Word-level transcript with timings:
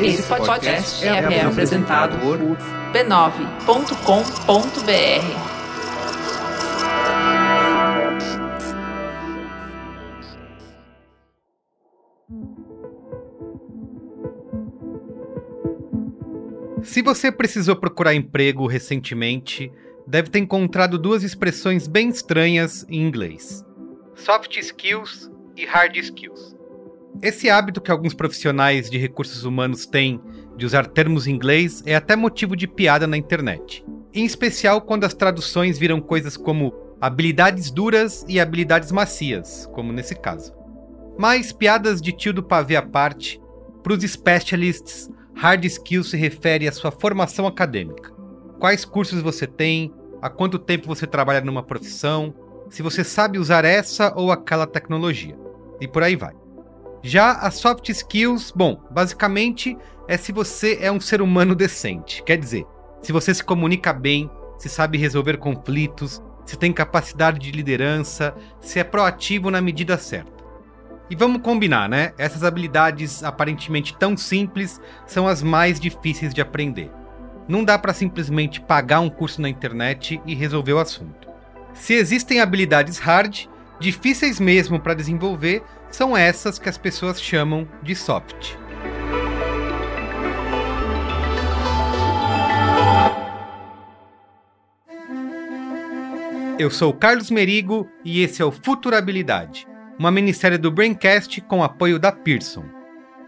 Esse 0.00 0.22
podcast 0.24 1.06
é, 1.06 1.08
é 1.08 1.40
apresentado 1.42 2.18
por 2.18 2.38
b9.com.br. 2.92 3.54
Se 16.82 17.00
você 17.00 17.30
precisou 17.30 17.76
procurar 17.76 18.14
emprego 18.14 18.66
recentemente, 18.66 19.72
deve 20.06 20.28
ter 20.28 20.40
encontrado 20.40 20.98
duas 20.98 21.22
expressões 21.22 21.86
bem 21.86 22.08
estranhas 22.08 22.84
em 22.88 23.00
inglês: 23.00 23.64
soft 24.16 24.56
skills 24.56 25.30
e 25.56 25.64
hard 25.64 25.96
skills. 25.96 26.54
Esse 27.22 27.48
hábito 27.48 27.80
que 27.80 27.90
alguns 27.90 28.12
profissionais 28.12 28.90
de 28.90 28.98
recursos 28.98 29.44
humanos 29.44 29.86
têm 29.86 30.20
de 30.56 30.66
usar 30.66 30.86
termos 30.86 31.26
em 31.26 31.32
inglês 31.32 31.82
é 31.86 31.94
até 31.94 32.16
motivo 32.16 32.56
de 32.56 32.66
piada 32.66 33.06
na 33.06 33.16
internet, 33.16 33.84
em 34.12 34.24
especial 34.24 34.80
quando 34.80 35.04
as 35.04 35.14
traduções 35.14 35.78
viram 35.78 36.00
coisas 36.00 36.36
como 36.36 36.74
habilidades 37.00 37.70
duras 37.70 38.24
e 38.28 38.40
habilidades 38.40 38.90
macias, 38.90 39.68
como 39.72 39.92
nesse 39.92 40.14
caso. 40.14 40.52
Mas 41.18 41.52
piadas 41.52 42.00
de 42.00 42.12
tio 42.12 42.32
do 42.32 42.42
pavê 42.42 42.76
à 42.76 42.82
parte, 42.82 43.40
para 43.82 43.92
os 43.92 44.02
specialists, 44.02 45.10
hard 45.34 45.64
skills 45.64 46.10
se 46.10 46.16
refere 46.16 46.66
à 46.66 46.72
sua 46.72 46.90
formação 46.90 47.46
acadêmica. 47.46 48.12
Quais 48.58 48.84
cursos 48.84 49.22
você 49.22 49.46
tem, 49.46 49.92
há 50.20 50.28
quanto 50.28 50.58
tempo 50.58 50.86
você 50.86 51.06
trabalha 51.06 51.40
numa 51.40 51.62
profissão, 51.62 52.34
se 52.70 52.82
você 52.82 53.04
sabe 53.04 53.38
usar 53.38 53.64
essa 53.64 54.12
ou 54.16 54.32
aquela 54.32 54.66
tecnologia. 54.66 55.36
E 55.80 55.86
por 55.86 56.02
aí 56.02 56.16
vai. 56.16 56.43
Já 57.06 57.32
as 57.32 57.56
soft 57.56 57.90
skills, 57.90 58.50
bom, 58.50 58.80
basicamente 58.90 59.76
é 60.08 60.16
se 60.16 60.32
você 60.32 60.78
é 60.80 60.90
um 60.90 60.98
ser 60.98 61.20
humano 61.20 61.54
decente. 61.54 62.22
Quer 62.22 62.38
dizer, 62.38 62.64
se 63.02 63.12
você 63.12 63.34
se 63.34 63.44
comunica 63.44 63.92
bem, 63.92 64.30
se 64.56 64.70
sabe 64.70 64.96
resolver 64.96 65.36
conflitos, 65.36 66.22
se 66.46 66.56
tem 66.56 66.72
capacidade 66.72 67.38
de 67.38 67.50
liderança, 67.50 68.34
se 68.58 68.78
é 68.78 68.84
proativo 68.84 69.50
na 69.50 69.60
medida 69.60 69.98
certa. 69.98 70.32
E 71.10 71.14
vamos 71.14 71.42
combinar, 71.42 71.90
né? 71.90 72.14
Essas 72.16 72.42
habilidades 72.42 73.22
aparentemente 73.22 73.94
tão 73.98 74.16
simples 74.16 74.80
são 75.06 75.28
as 75.28 75.42
mais 75.42 75.78
difíceis 75.78 76.32
de 76.32 76.40
aprender. 76.40 76.90
Não 77.46 77.62
dá 77.62 77.78
para 77.78 77.92
simplesmente 77.92 78.62
pagar 78.62 79.00
um 79.00 79.10
curso 79.10 79.42
na 79.42 79.50
internet 79.50 80.22
e 80.24 80.34
resolver 80.34 80.72
o 80.72 80.78
assunto. 80.78 81.28
Se 81.74 81.92
existem 81.92 82.40
habilidades 82.40 82.98
hard, 82.98 83.46
difíceis 83.78 84.40
mesmo 84.40 84.80
para 84.80 84.94
desenvolver, 84.94 85.62
são 85.94 86.16
essas 86.16 86.58
que 86.58 86.68
as 86.68 86.76
pessoas 86.76 87.22
chamam 87.22 87.68
de 87.80 87.94
soft. 87.94 88.56
Eu 96.58 96.68
sou 96.68 96.92
Carlos 96.92 97.30
Merigo 97.30 97.88
e 98.04 98.22
esse 98.22 98.42
é 98.42 98.44
o 98.44 98.50
Futurabilidade, 98.50 99.68
uma 99.96 100.10
minissérie 100.10 100.58
do 100.58 100.70
Braincast 100.70 101.40
com 101.42 101.62
apoio 101.62 101.96
da 101.96 102.10
Pearson. 102.10 102.64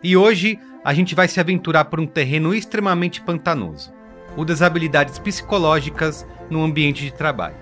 E 0.03 0.17
hoje 0.17 0.59
a 0.84 0.92
gente 0.92 1.14
vai 1.14 1.28
se 1.28 1.39
aventurar 1.39 1.84
por 1.84 2.00
um 2.00 2.06
terreno 2.06 2.53
extremamente 2.53 3.20
pantanoso, 3.20 3.92
o 4.37 4.44
das 4.44 4.61
habilidades 4.61 5.20
psicológicas 5.20 6.27
no 6.50 6.64
ambiente 6.64 7.05
de 7.05 7.14
trabalho. 7.14 7.56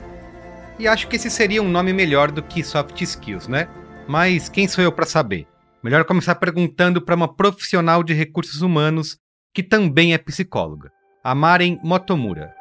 E 0.79 0.89
acho 0.89 1.09
que 1.09 1.17
esse 1.17 1.31
seria 1.31 1.63
um 1.63 1.69
nome 1.69 1.93
melhor 1.93 2.31
do 2.31 2.43
que 2.43 2.65
soft 2.65 2.99
skills, 3.03 3.49
né? 3.49 3.69
Mas 4.07 4.51
quem 4.51 4.69
sou 4.69 4.85
eu 4.85 4.93
para 4.93 5.07
saber? 5.07 5.47
Melhor 5.83 6.05
começar 6.05 6.35
perguntando 6.35 7.01
para 7.01 7.15
uma 7.15 7.33
profissional 7.33 8.03
de 8.03 8.13
recursos 8.13 8.61
humanos 8.61 9.19
que 9.55 9.63
também 9.63 10.13
é 10.13 10.19
psicóloga, 10.19 10.91
a 11.23 11.35
Maren 11.35 11.79
Motomura. 11.83 12.55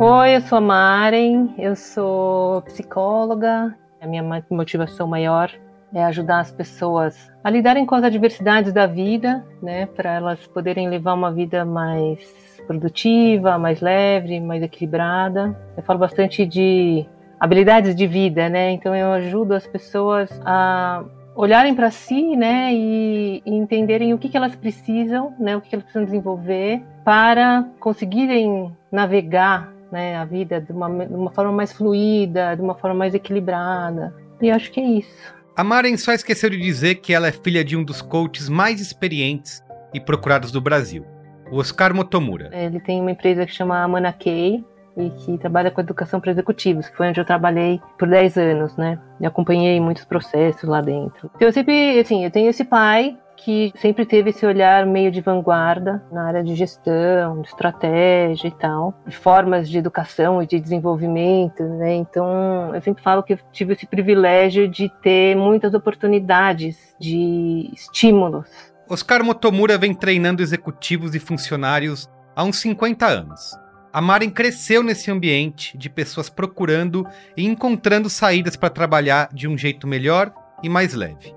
Oi, 0.00 0.36
eu 0.36 0.40
sou 0.42 0.58
a 0.58 0.60
Maren, 0.60 1.52
eu 1.58 1.74
sou 1.74 2.62
psicóloga. 2.62 3.76
A 4.00 4.06
minha 4.06 4.22
motivação 4.48 5.08
maior 5.08 5.50
é 5.92 6.04
ajudar 6.04 6.40
as 6.40 6.52
pessoas 6.52 7.32
a 7.42 7.50
lidarem 7.50 7.84
com 7.84 7.96
as 7.96 8.04
adversidades 8.04 8.72
da 8.72 8.86
vida, 8.86 9.44
né, 9.60 9.86
para 9.86 10.14
elas 10.14 10.46
poderem 10.46 10.88
levar 10.88 11.14
uma 11.14 11.32
vida 11.32 11.64
mais 11.64 12.20
produtiva, 12.68 13.58
mais 13.58 13.80
leve, 13.80 14.38
mais 14.38 14.62
equilibrada. 14.62 15.58
Eu 15.76 15.82
falo 15.82 15.98
bastante 15.98 16.46
de 16.46 17.04
habilidades 17.40 17.94
de 17.94 18.06
vida, 18.06 18.48
né? 18.48 18.72
Então 18.72 18.94
eu 18.94 19.12
ajudo 19.12 19.54
as 19.54 19.66
pessoas 19.66 20.30
a 20.44 21.04
olharem 21.38 21.72
para 21.72 21.88
si, 21.88 22.36
né, 22.36 22.74
e, 22.74 23.40
e, 23.46 23.54
entenderem 23.54 24.12
o 24.12 24.18
que, 24.18 24.28
que 24.28 24.36
elas 24.36 24.56
precisam, 24.56 25.32
né, 25.38 25.56
o 25.56 25.60
que, 25.60 25.68
que 25.68 25.76
elas 25.76 25.84
precisam 25.84 26.04
desenvolver 26.04 26.82
para 27.04 27.64
conseguirem 27.78 28.76
navegar, 28.90 29.72
né, 29.92 30.16
a 30.16 30.24
vida 30.24 30.60
de 30.60 30.72
uma, 30.72 31.06
de 31.06 31.14
uma 31.14 31.30
forma 31.30 31.52
mais 31.52 31.72
fluida, 31.72 32.56
de 32.56 32.60
uma 32.60 32.74
forma 32.74 32.96
mais 32.96 33.14
equilibrada. 33.14 34.12
E 34.42 34.50
acho 34.50 34.72
que 34.72 34.80
é 34.80 34.84
isso. 34.84 35.32
A 35.56 35.62
Maren 35.62 35.96
só 35.96 36.12
esqueceu 36.12 36.50
de 36.50 36.58
dizer 36.58 36.96
que 36.96 37.14
ela 37.14 37.28
é 37.28 37.32
filha 37.32 37.64
de 37.64 37.76
um 37.76 37.84
dos 37.84 38.02
coaches 38.02 38.48
mais 38.48 38.80
experientes 38.80 39.62
e 39.94 40.00
procurados 40.00 40.50
do 40.50 40.60
Brasil, 40.60 41.04
o 41.52 41.58
Oscar 41.58 41.94
Motomura. 41.94 42.50
Ele 42.52 42.80
tem 42.80 43.00
uma 43.00 43.12
empresa 43.12 43.46
que 43.46 43.52
chama 43.52 43.86
Manakei, 43.86 44.64
e 44.98 45.10
que 45.10 45.38
trabalha 45.38 45.70
com 45.70 45.80
educação 45.80 46.20
para 46.20 46.32
executivos, 46.32 46.88
que 46.88 46.96
foi 46.96 47.08
onde 47.08 47.20
eu 47.20 47.24
trabalhei 47.24 47.80
por 47.98 48.08
10 48.08 48.36
anos, 48.36 48.76
né? 48.76 48.98
E 49.20 49.26
acompanhei 49.26 49.80
muitos 49.80 50.04
processos 50.04 50.68
lá 50.68 50.80
dentro. 50.80 51.30
Então, 51.36 51.48
eu 51.48 51.52
sempre, 51.52 51.98
assim, 51.98 52.24
eu 52.24 52.30
tenho 52.30 52.50
esse 52.50 52.64
pai 52.64 53.16
que 53.36 53.72
sempre 53.76 54.04
teve 54.04 54.30
esse 54.30 54.44
olhar 54.44 54.84
meio 54.84 55.12
de 55.12 55.20
vanguarda 55.20 56.02
na 56.10 56.26
área 56.26 56.42
de 56.42 56.56
gestão, 56.56 57.40
de 57.40 57.48
estratégia 57.48 58.48
e 58.48 58.50
tal, 58.50 58.92
de 59.06 59.16
formas 59.16 59.68
de 59.68 59.78
educação 59.78 60.42
e 60.42 60.46
de 60.46 60.58
desenvolvimento, 60.58 61.62
né? 61.62 61.94
Então, 61.94 62.74
eu 62.74 62.82
sempre 62.82 63.02
falo 63.02 63.22
que 63.22 63.34
eu 63.34 63.38
tive 63.52 63.74
esse 63.74 63.86
privilégio 63.86 64.68
de 64.68 64.88
ter 65.00 65.36
muitas 65.36 65.72
oportunidades 65.72 66.96
de 66.98 67.70
estímulos. 67.72 68.48
Oscar 68.90 69.22
Motomura 69.22 69.78
vem 69.78 69.94
treinando 69.94 70.42
executivos 70.42 71.14
e 71.14 71.20
funcionários 71.20 72.08
há 72.34 72.42
uns 72.42 72.58
50 72.60 73.06
anos. 73.06 73.67
A 73.98 74.00
Maren 74.00 74.30
cresceu 74.30 74.80
nesse 74.80 75.10
ambiente 75.10 75.76
de 75.76 75.90
pessoas 75.90 76.30
procurando 76.30 77.04
e 77.36 77.44
encontrando 77.44 78.08
saídas 78.08 78.54
para 78.54 78.70
trabalhar 78.70 79.28
de 79.32 79.48
um 79.48 79.58
jeito 79.58 79.88
melhor 79.88 80.32
e 80.62 80.68
mais 80.68 80.94
leve. 80.94 81.34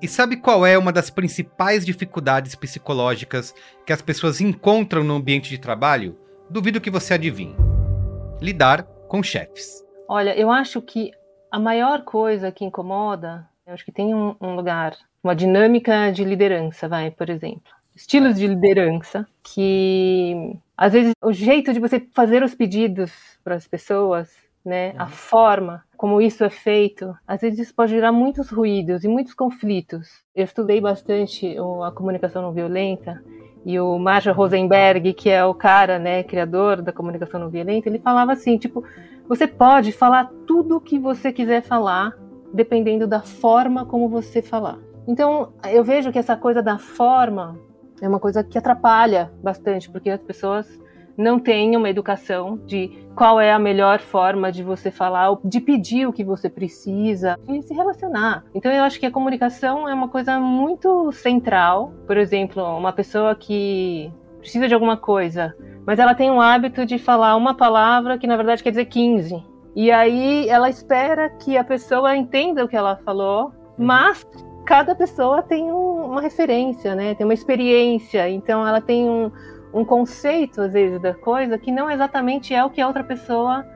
E 0.00 0.06
sabe 0.06 0.36
qual 0.36 0.64
é 0.64 0.78
uma 0.78 0.92
das 0.92 1.10
principais 1.10 1.84
dificuldades 1.84 2.54
psicológicas 2.54 3.52
que 3.84 3.92
as 3.92 4.00
pessoas 4.00 4.40
encontram 4.40 5.02
no 5.02 5.16
ambiente 5.16 5.50
de 5.50 5.58
trabalho? 5.58 6.16
Duvido 6.48 6.80
que 6.80 6.88
você 6.88 7.14
adivinhe. 7.14 7.56
Lidar 8.40 8.84
com 9.08 9.20
chefes. 9.20 9.84
Olha, 10.08 10.38
eu 10.38 10.52
acho 10.52 10.80
que 10.80 11.10
a 11.50 11.58
maior 11.58 12.04
coisa 12.04 12.52
que 12.52 12.64
incomoda, 12.64 13.44
eu 13.66 13.74
acho 13.74 13.84
que 13.84 13.90
tem 13.90 14.14
um, 14.14 14.36
um 14.40 14.54
lugar, 14.54 14.96
uma 15.20 15.34
dinâmica 15.34 16.12
de 16.12 16.22
liderança, 16.22 16.86
vai, 16.86 17.10
por 17.10 17.28
exemplo 17.28 17.72
estilos 17.94 18.36
de 18.36 18.46
liderança 18.46 19.26
que 19.42 20.56
às 20.76 20.92
vezes 20.92 21.12
o 21.22 21.32
jeito 21.32 21.72
de 21.72 21.78
você 21.78 22.00
fazer 22.12 22.42
os 22.42 22.54
pedidos 22.54 23.12
para 23.44 23.54
as 23.54 23.66
pessoas, 23.66 24.30
né, 24.64 24.90
uhum. 24.90 25.02
a 25.02 25.06
forma 25.06 25.84
como 25.96 26.20
isso 26.20 26.42
é 26.42 26.50
feito, 26.50 27.16
às 27.26 27.40
vezes 27.40 27.58
isso 27.58 27.74
pode 27.74 27.92
gerar 27.92 28.12
muitos 28.12 28.50
ruídos 28.50 29.04
e 29.04 29.08
muitos 29.08 29.34
conflitos. 29.34 30.22
Eu 30.34 30.44
estudei 30.44 30.80
bastante 30.80 31.56
a 31.84 31.90
comunicação 31.90 32.42
não 32.42 32.52
violenta 32.52 33.22
e 33.64 33.78
o 33.80 33.98
Marshall 33.98 34.34
Rosenberg, 34.34 35.14
que 35.14 35.30
é 35.30 35.44
o 35.44 35.54
cara, 35.54 35.98
né, 35.98 36.22
criador 36.22 36.82
da 36.82 36.92
comunicação 36.92 37.40
não 37.40 37.48
violenta, 37.48 37.88
ele 37.88 37.98
falava 37.98 38.32
assim, 38.32 38.58
tipo, 38.58 38.84
você 39.26 39.46
pode 39.46 39.92
falar 39.92 40.30
tudo 40.46 40.76
o 40.76 40.80
que 40.80 40.98
você 40.98 41.32
quiser 41.32 41.62
falar, 41.62 42.12
dependendo 42.52 43.06
da 43.06 43.22
forma 43.22 43.86
como 43.86 44.08
você 44.08 44.42
falar. 44.42 44.78
Então, 45.08 45.52
eu 45.70 45.82
vejo 45.82 46.12
que 46.12 46.18
essa 46.18 46.36
coisa 46.36 46.62
da 46.62 46.78
forma 46.78 47.58
é 48.00 48.08
uma 48.08 48.20
coisa 48.20 48.42
que 48.42 48.58
atrapalha 48.58 49.30
bastante, 49.42 49.90
porque 49.90 50.10
as 50.10 50.22
pessoas 50.22 50.66
não 51.16 51.38
têm 51.38 51.76
uma 51.76 51.88
educação 51.88 52.58
de 52.66 52.90
qual 53.14 53.40
é 53.40 53.52
a 53.52 53.58
melhor 53.58 54.00
forma 54.00 54.50
de 54.50 54.62
você 54.62 54.90
falar, 54.90 55.36
de 55.44 55.60
pedir 55.60 56.06
o 56.06 56.12
que 56.12 56.24
você 56.24 56.50
precisa, 56.50 57.38
de 57.46 57.62
se 57.62 57.72
relacionar. 57.72 58.44
Então 58.54 58.72
eu 58.72 58.82
acho 58.82 58.98
que 58.98 59.06
a 59.06 59.10
comunicação 59.10 59.88
é 59.88 59.94
uma 59.94 60.08
coisa 60.08 60.38
muito 60.40 61.12
central. 61.12 61.92
Por 62.06 62.16
exemplo, 62.16 62.62
uma 62.76 62.92
pessoa 62.92 63.34
que 63.34 64.12
precisa 64.38 64.66
de 64.68 64.74
alguma 64.74 64.96
coisa, 64.96 65.54
mas 65.86 65.98
ela 65.98 66.14
tem 66.14 66.30
um 66.30 66.40
hábito 66.40 66.84
de 66.84 66.98
falar 66.98 67.36
uma 67.36 67.54
palavra 67.54 68.18
que 68.18 68.26
na 68.26 68.36
verdade 68.36 68.62
quer 68.62 68.70
dizer 68.70 68.86
15. 68.86 69.42
E 69.76 69.90
aí 69.90 70.48
ela 70.48 70.68
espera 70.68 71.30
que 71.30 71.56
a 71.56 71.64
pessoa 71.64 72.16
entenda 72.16 72.64
o 72.64 72.68
que 72.68 72.76
ela 72.76 72.96
falou, 72.96 73.52
mas 73.78 74.26
cada 74.64 74.94
pessoa 74.94 75.42
tem 75.42 75.70
um, 75.70 76.06
uma 76.06 76.20
referência, 76.20 76.94
né? 76.94 77.14
Tem 77.14 77.24
uma 77.24 77.34
experiência, 77.34 78.28
então 78.28 78.66
ela 78.66 78.80
tem 78.80 79.08
um, 79.08 79.30
um 79.72 79.84
conceito 79.84 80.60
às 80.62 80.72
vezes 80.72 81.00
da 81.00 81.14
coisa 81.14 81.58
que 81.58 81.70
não 81.70 81.90
exatamente 81.90 82.54
é 82.54 82.64
o 82.64 82.70
que 82.70 82.80
a 82.80 82.86
outra 82.86 83.04
pessoa 83.04 83.66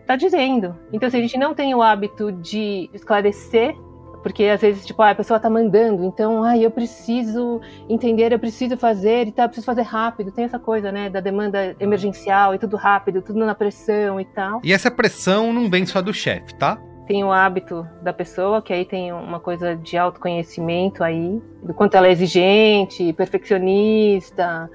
está 0.00 0.16
dizendo. 0.16 0.74
Então, 0.92 1.10
se 1.10 1.16
a 1.16 1.20
gente 1.20 1.36
não 1.36 1.54
tem 1.54 1.74
o 1.74 1.82
hábito 1.82 2.32
de 2.32 2.88
esclarecer 2.94 3.76
Porque 4.22 4.44
às 4.44 4.60
vezes, 4.60 4.84
tipo, 4.84 5.00
ah, 5.02 5.10
a 5.10 5.14
pessoa 5.14 5.38
tá 5.38 5.48
mandando, 5.48 6.04
então, 6.04 6.42
ah, 6.42 6.56
eu 6.56 6.70
preciso 6.70 7.60
entender, 7.88 8.32
eu 8.32 8.38
preciso 8.38 8.76
fazer 8.76 9.28
e 9.28 9.32
tal, 9.32 9.44
eu 9.44 9.48
preciso 9.48 9.66
fazer 9.66 9.82
rápido. 9.82 10.32
Tem 10.32 10.44
essa 10.44 10.58
coisa, 10.58 10.90
né, 10.90 11.08
da 11.08 11.20
demanda 11.20 11.76
emergencial 11.78 12.54
e 12.54 12.58
tudo 12.58 12.76
rápido, 12.76 13.22
tudo 13.22 13.38
na 13.38 13.54
pressão 13.54 14.20
e 14.20 14.24
tal. 14.24 14.60
E 14.64 14.72
essa 14.72 14.90
pressão 14.90 15.52
não 15.52 15.70
vem 15.70 15.86
só 15.86 16.02
do 16.02 16.12
chefe, 16.12 16.54
tá? 16.54 16.80
Tem 17.08 17.24
o 17.24 17.32
hábito 17.32 17.88
da 18.02 18.12
pessoa, 18.12 18.60
que 18.60 18.70
aí 18.70 18.84
tem 18.84 19.10
uma 19.12 19.40
coisa 19.40 19.74
de 19.74 19.96
autoconhecimento 19.96 21.02
aí, 21.02 21.42
do 21.62 21.72
quanto 21.72 21.96
ela 21.96 22.06
é 22.06 22.12
exigente, 22.12 23.14
perfeccionista, 23.14 24.70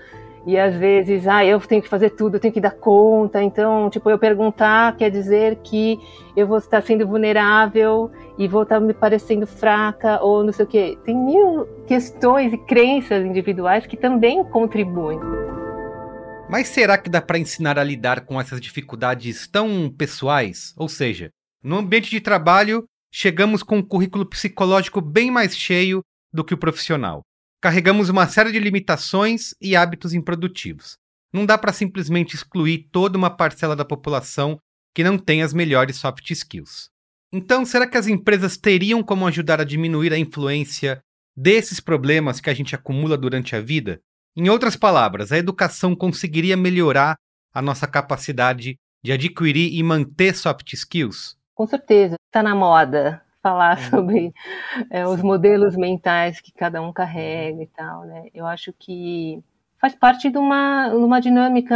e 0.46 0.58
às 0.58 0.76
vezes, 0.76 1.26
ah, 1.28 1.46
eu 1.46 1.60
tenho 1.62 1.82
que 1.82 1.88
fazer 1.88 2.10
tudo, 2.10 2.36
eu 2.36 2.40
tenho 2.40 2.54
que 2.54 2.60
dar 2.60 2.72
conta. 2.72 3.42
Então, 3.42 3.90
tipo, 3.90 4.10
eu 4.10 4.18
perguntar 4.18 4.98
quer 4.98 5.10
dizer 5.10 5.58
que 5.64 6.00
eu 6.36 6.46
vou 6.46 6.58
estar 6.58 6.82
sendo 6.82 7.08
vulnerável 7.08 8.12
e 8.38 8.48
vou 8.48 8.64
estar 8.64 8.80
me 8.80 8.94
parecendo 8.94 9.48
fraca 9.48 10.20
ou 10.22 10.44
não 10.44 10.52
sei 10.52 10.66
o 10.66 10.68
quê. 10.68 10.98
Tem 11.06 11.16
mil 11.16 11.66
questões 11.88 12.52
e 12.52 12.58
crenças 12.58 13.24
individuais 13.24 13.86
que 13.86 13.96
também 13.96 14.44
contribuem. 14.44 15.20
Mas 16.50 16.68
será 16.68 16.98
que 16.98 17.10
dá 17.10 17.22
para 17.22 17.38
ensinar 17.38 17.80
a 17.80 17.84
lidar 17.84 18.26
com 18.26 18.40
essas 18.40 18.60
dificuldades 18.60 19.48
tão 19.48 19.90
pessoais? 19.90 20.74
Ou 20.78 20.90
seja, 20.90 21.30
no 21.64 21.78
ambiente 21.78 22.10
de 22.10 22.20
trabalho, 22.20 22.86
chegamos 23.12 23.64
com 23.64 23.78
um 23.78 23.84
currículo 23.84 24.26
psicológico 24.26 25.00
bem 25.00 25.32
mais 25.32 25.56
cheio 25.58 26.02
do 26.32 26.44
que 26.44 26.54
o 26.54 26.58
profissional 26.58 27.24
carregamos 27.64 28.10
uma 28.10 28.28
série 28.28 28.52
de 28.52 28.60
limitações 28.60 29.56
e 29.62 29.74
hábitos 29.74 30.14
improdutivos. 30.14 30.98
Não 31.32 31.46
dá 31.46 31.58
para 31.58 31.72
simplesmente 31.72 32.36
excluir 32.36 32.90
toda 32.92 33.18
uma 33.18 33.30
parcela 33.30 33.74
da 33.74 33.86
população 33.86 34.60
que 34.94 35.02
não 35.02 35.18
tem 35.18 35.42
as 35.42 35.54
melhores 35.54 35.96
soft 35.96 36.30
skills. 36.30 36.90
Então, 37.32 37.66
será 37.66 37.88
que 37.88 37.98
as 37.98 38.06
empresas 38.06 38.58
teriam 38.58 39.02
como 39.02 39.26
ajudar 39.26 39.62
a 39.62 39.64
diminuir 39.64 40.12
a 40.12 40.18
influência 40.18 41.00
desses 41.34 41.80
problemas 41.80 42.42
que 42.42 42.50
a 42.50 42.54
gente 42.54 42.76
acumula 42.76 43.18
durante 43.18 43.56
a 43.56 43.62
vida? 43.62 44.02
Em 44.36 44.50
outras 44.50 44.76
palavras, 44.76 45.32
a 45.32 45.38
educação 45.38 45.96
conseguiria 45.96 46.58
melhorar 46.58 47.16
a 47.54 47.62
nossa 47.62 47.88
capacidade 47.88 48.76
de 49.02 49.12
adquirir 49.14 49.74
e 49.74 49.82
manter 49.82 50.36
soft 50.36 50.74
skills? 50.74 51.38
Com 51.56 51.68
certeza, 51.68 52.16
está 52.28 52.42
na 52.42 52.56
moda 52.56 53.22
falar 53.44 53.78
uhum. 53.78 53.84
sobre 53.90 54.34
é, 54.90 55.06
os 55.06 55.22
modelos 55.22 55.76
mentais 55.76 56.40
que 56.40 56.52
cada 56.52 56.82
um 56.82 56.94
carrega 56.94 57.62
e 57.62 57.68
tal, 57.68 58.06
né? 58.06 58.28
Eu 58.34 58.48
acho 58.48 58.74
que 58.80 59.44
faz 59.80 59.94
parte 59.94 60.30
de 60.30 60.38
uma, 60.38 60.88
de 60.88 60.96
uma 60.96 61.20
dinâmica 61.20 61.76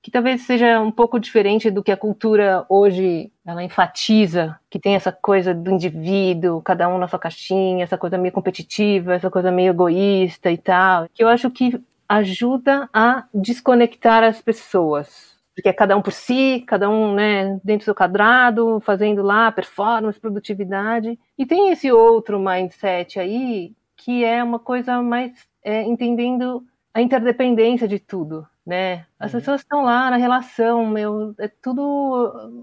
que 0.00 0.10
talvez 0.10 0.42
seja 0.46 0.80
um 0.80 0.90
pouco 0.90 1.20
diferente 1.20 1.70
do 1.70 1.82
que 1.82 1.92
a 1.92 1.96
cultura 1.96 2.64
hoje 2.70 3.30
ela 3.44 3.62
enfatiza, 3.62 4.58
que 4.70 4.78
tem 4.78 4.94
essa 4.94 5.12
coisa 5.12 5.52
do 5.52 5.70
indivíduo, 5.70 6.62
cada 6.62 6.88
um 6.88 6.96
na 6.96 7.06
sua 7.06 7.18
caixinha, 7.18 7.84
essa 7.84 7.98
coisa 7.98 8.16
meio 8.16 8.32
competitiva, 8.32 9.12
essa 9.12 9.30
coisa 9.30 9.52
meio 9.52 9.70
egoísta 9.70 10.50
e 10.50 10.56
tal, 10.56 11.06
que 11.12 11.22
eu 11.22 11.28
acho 11.28 11.50
que 11.50 11.78
ajuda 12.08 12.88
a 12.94 13.24
desconectar 13.34 14.24
as 14.24 14.40
pessoas 14.40 15.31
porque 15.54 15.68
é 15.68 15.72
cada 15.72 15.96
um 15.96 16.02
por 16.02 16.12
si, 16.12 16.64
cada 16.66 16.88
um 16.88 17.14
né, 17.14 17.60
dentro 17.62 17.82
do 17.82 17.84
seu 17.84 17.94
quadrado, 17.94 18.80
fazendo 18.80 19.22
lá 19.22 19.52
performance, 19.52 20.18
produtividade. 20.18 21.18
E 21.38 21.44
tem 21.44 21.70
esse 21.70 21.92
outro 21.92 22.38
mindset 22.40 23.20
aí, 23.20 23.74
que 23.96 24.24
é 24.24 24.42
uma 24.42 24.58
coisa 24.58 25.02
mais 25.02 25.32
é, 25.62 25.82
entendendo 25.82 26.64
a 26.94 27.00
interdependência 27.00 27.88
de 27.88 27.98
tudo, 27.98 28.46
né? 28.66 29.06
As 29.18 29.32
uhum. 29.32 29.40
pessoas 29.40 29.60
estão 29.62 29.82
lá 29.82 30.10
na 30.10 30.16
relação, 30.16 30.86
meu, 30.86 31.34
é 31.38 31.48
tudo 31.48 31.82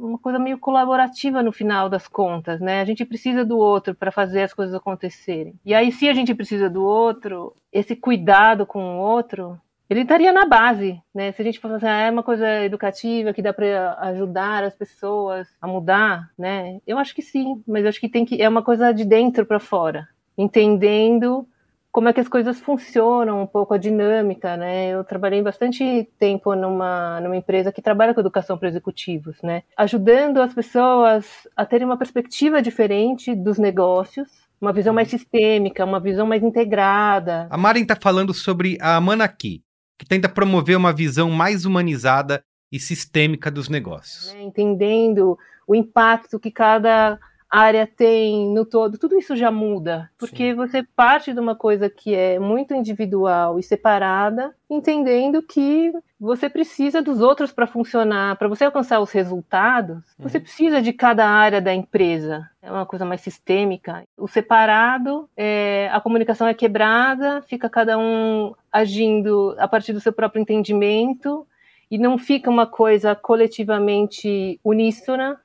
uma 0.01 0.19
coisa 0.19 0.37
meio 0.37 0.59
colaborativa 0.59 1.41
no 1.41 1.51
final 1.51 1.89
das 1.89 2.07
contas, 2.07 2.59
né? 2.59 2.81
A 2.81 2.85
gente 2.85 3.05
precisa 3.05 3.43
do 3.43 3.57
outro 3.57 3.95
para 3.95 4.11
fazer 4.11 4.43
as 4.43 4.53
coisas 4.53 4.75
acontecerem. 4.75 5.55
E 5.65 5.73
aí, 5.73 5.91
se 5.91 6.07
a 6.07 6.13
gente 6.13 6.33
precisa 6.35 6.69
do 6.69 6.83
outro, 6.83 7.55
esse 7.71 7.95
cuidado 7.95 8.65
com 8.65 8.97
o 8.97 8.99
outro 8.99 9.59
ele 9.89 10.01
estaria 10.01 10.31
na 10.31 10.45
base, 10.45 11.01
né? 11.13 11.31
Se 11.31 11.41
a 11.41 11.45
gente 11.45 11.59
for 11.59 11.71
assim, 11.71 11.87
ah, 11.87 12.01
é 12.01 12.11
uma 12.11 12.21
coisa 12.21 12.63
educativa 12.63 13.33
que 13.33 13.41
dá 13.41 13.51
para 13.51 13.97
ajudar 14.01 14.63
as 14.63 14.75
pessoas 14.75 15.47
a 15.59 15.67
mudar, 15.67 16.29
né? 16.37 16.79
Eu 16.85 16.99
acho 16.99 17.15
que 17.15 17.21
sim, 17.21 17.63
mas 17.67 17.83
eu 17.83 17.89
acho 17.89 17.99
que 17.99 18.07
tem 18.07 18.23
que 18.23 18.41
é 18.41 18.47
uma 18.47 18.61
coisa 18.61 18.91
de 18.93 19.03
dentro 19.03 19.45
para 19.45 19.59
fora, 19.59 20.07
entendendo 20.37 21.47
como 21.91 22.07
é 22.07 22.13
que 22.13 22.19
as 22.19 22.27
coisas 22.27 22.59
funcionam, 22.59 23.41
um 23.41 23.47
pouco 23.47 23.73
a 23.73 23.77
dinâmica, 23.77 24.55
né? 24.55 24.89
Eu 24.89 25.03
trabalhei 25.03 25.41
bastante 25.41 26.07
tempo 26.19 26.53
numa, 26.53 27.19
numa 27.19 27.35
empresa 27.35 27.71
que 27.71 27.81
trabalha 27.81 28.13
com 28.13 28.19
educação 28.19 28.57
para 28.57 28.69
executivos, 28.69 29.41
né? 29.41 29.63
Ajudando 29.75 30.39
as 30.39 30.53
pessoas 30.53 31.25
a 31.55 31.65
terem 31.65 31.85
uma 31.85 31.97
perspectiva 31.97 32.61
diferente 32.61 33.33
dos 33.33 33.57
negócios, 33.57 34.29
uma 34.61 34.71
visão 34.71 34.93
mais 34.93 35.07
sistêmica, 35.09 35.83
uma 35.83 35.99
visão 35.99 36.27
mais 36.27 36.43
integrada. 36.43 37.47
A 37.49 37.57
Maren 37.57 37.81
está 37.81 37.95
falando 37.95 38.33
sobre 38.33 38.77
a 38.79 39.01
Manaki, 39.01 39.63
que 39.99 40.05
tenta 40.05 40.29
promover 40.29 40.77
uma 40.77 40.93
visão 40.93 41.29
mais 41.29 41.65
humanizada 41.65 42.41
e 42.71 42.79
sistêmica 42.79 43.51
dos 43.51 43.67
negócios. 43.67 44.33
Né, 44.33 44.41
entendendo 44.41 45.37
o 45.67 45.75
impacto 45.75 46.39
que 46.39 46.49
cada 46.49 47.19
área 47.49 47.87
tem 47.87 48.47
no 48.53 48.63
todo, 48.63 48.97
tudo 48.97 49.17
isso 49.17 49.35
já 49.35 49.49
muda, 49.49 50.09
porque 50.17 50.51
Sim. 50.51 50.55
você 50.55 50.83
parte 50.95 51.33
de 51.33 51.39
uma 51.39 51.55
coisa 51.55 51.89
que 51.89 52.13
é 52.13 52.37
muito 52.37 52.75
individual 52.75 53.57
e 53.57 53.63
separada, 53.63 54.53
entendendo 54.69 55.41
que 55.41 55.91
você 56.19 56.47
precisa 56.47 57.01
dos 57.01 57.21
outros 57.21 57.51
para 57.51 57.65
funcionar, 57.65 58.35
para 58.35 58.47
você 58.47 58.65
alcançar 58.65 58.99
os 58.99 59.11
resultados, 59.11 59.97
uhum. 59.97 60.27
você 60.27 60.39
precisa 60.39 60.81
de 60.81 60.93
cada 60.93 61.27
área 61.27 61.59
da 61.59 61.73
empresa. 61.73 62.47
É 62.61 62.71
uma 62.71 62.85
coisa 62.85 63.05
mais 63.05 63.21
sistêmica. 63.21 64.03
O 64.15 64.27
separado, 64.27 65.27
é, 65.35 65.89
a 65.91 65.99
comunicação 65.99 66.47
é 66.47 66.53
quebrada, 66.53 67.41
fica 67.43 67.69
cada 67.69 67.97
um 67.97 68.53
agindo 68.71 69.55
a 69.57 69.67
partir 69.67 69.93
do 69.93 70.01
seu 70.01 70.13
próprio 70.13 70.41
entendimento 70.41 71.47
e 71.89 71.97
não 71.97 72.17
fica 72.17 72.49
uma 72.49 72.67
coisa 72.67 73.15
coletivamente 73.15 74.59
uníssona, 74.63 75.39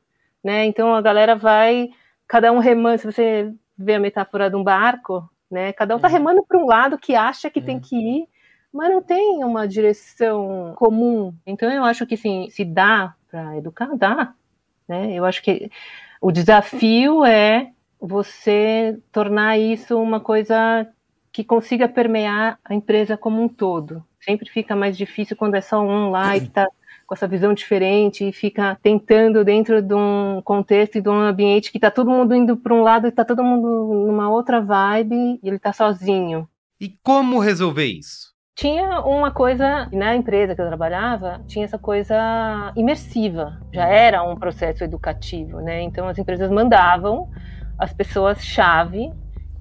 né? 0.45 0.67
Então 0.67 0.95
a 0.95 1.01
galera 1.01 1.35
vai, 1.35 1.89
cada 2.29 2.53
um 2.53 2.59
remando, 2.59 2.99
se 2.99 3.07
você 3.07 3.53
vê 3.77 3.95
a 3.95 4.01
metáfora 4.01 4.51
de 4.51 4.57
um 4.57 4.63
barco, 4.63 5.29
né? 5.51 5.73
Cada 5.73 5.97
um 5.97 5.99
tá 5.99 6.09
uhum. 6.09 6.13
remando 6.13 6.45
para 6.47 6.59
um 6.59 6.67
lado 6.67 6.99
que 6.99 7.15
acha 7.15 7.49
que 7.49 7.63
tem 7.63 7.77
uhum. 7.77 7.81
que 7.81 7.97
ir, 7.97 8.29
mas 8.73 8.93
não 8.93 9.03
tem 9.03 9.43
uma 9.43 9.67
direção 9.67 10.75
comum. 10.77 11.35
Então 11.47 11.71
eu 11.71 11.85
acho 11.85 12.07
que 12.07 12.17
sim, 12.17 12.49
se 12.51 12.65
dá 12.65 13.15
para 13.31 13.57
educar, 13.57 13.97
dá, 13.97 14.35
né? 14.87 15.13
Eu 15.15 15.25
acho 15.25 15.43
que 15.43 15.71
o 16.21 16.31
desafio 16.31 17.25
é 17.25 17.71
você 18.01 18.99
tornar 19.11 19.59
isso 19.59 20.01
uma 20.01 20.21
coisa 20.21 20.87
que 21.33 21.43
consiga 21.43 21.89
permear 21.89 22.59
a 22.65 22.75
empresa 22.75 23.17
como 23.17 23.43
um 23.43 23.49
todo. 23.49 24.05
Sempre 24.21 24.49
fica 24.49 24.77
mais 24.77 24.97
difícil 24.97 25.37
quando 25.37 25.55
é 25.55 25.61
só 25.61 25.81
um 25.81 26.11
lá 26.11 26.37
e 26.37 26.45
está 26.45 26.69
com 27.07 27.15
essa 27.15 27.29
visão 27.29 27.55
diferente 27.55 28.29
e 28.29 28.33
fica 28.33 28.79
tentando 28.83 29.45
dentro 29.45 29.81
de 29.83 29.95
um 29.95 30.41
contexto 30.45 30.97
e 30.97 31.01
de 31.01 31.09
um 31.09 31.21
ambiente 31.21 31.71
que 31.71 31.79
está 31.79 31.91
todo 31.91 32.11
mundo 32.11 32.35
indo 32.35 32.57
para 32.57 32.75
um 32.75 32.83
lado 32.83 33.07
e 33.07 33.11
está 33.11 33.25
todo 33.25 33.43
mundo 33.43 34.07
numa 34.07 34.31
outra 34.31 34.61
vibe 34.61 35.41
e 35.43 35.47
ele 35.47 35.57
está 35.57 35.73
sozinho. 35.73 36.49
E 36.81 36.89
como 37.03 37.39
resolver 37.39 37.87
isso? 37.87 38.35
Tinha 38.57 39.01
uma 39.01 39.33
coisa, 39.33 39.89
na 39.93 40.15
empresa 40.15 40.55
que 40.55 40.61
eu 40.61 40.67
trabalhava, 40.69 41.43
tinha 41.47 41.65
essa 41.65 41.79
coisa 41.79 42.73
imersiva. 42.77 43.61
Já 43.73 43.87
era 43.89 44.23
um 44.23 44.37
processo 44.37 44.85
educativo, 44.85 45.61
né? 45.61 45.83
Então 45.83 46.07
as 46.07 46.19
empresas 46.19 46.51
mandavam 46.51 47.29
as 47.77 47.93
pessoas-chave 47.93 49.13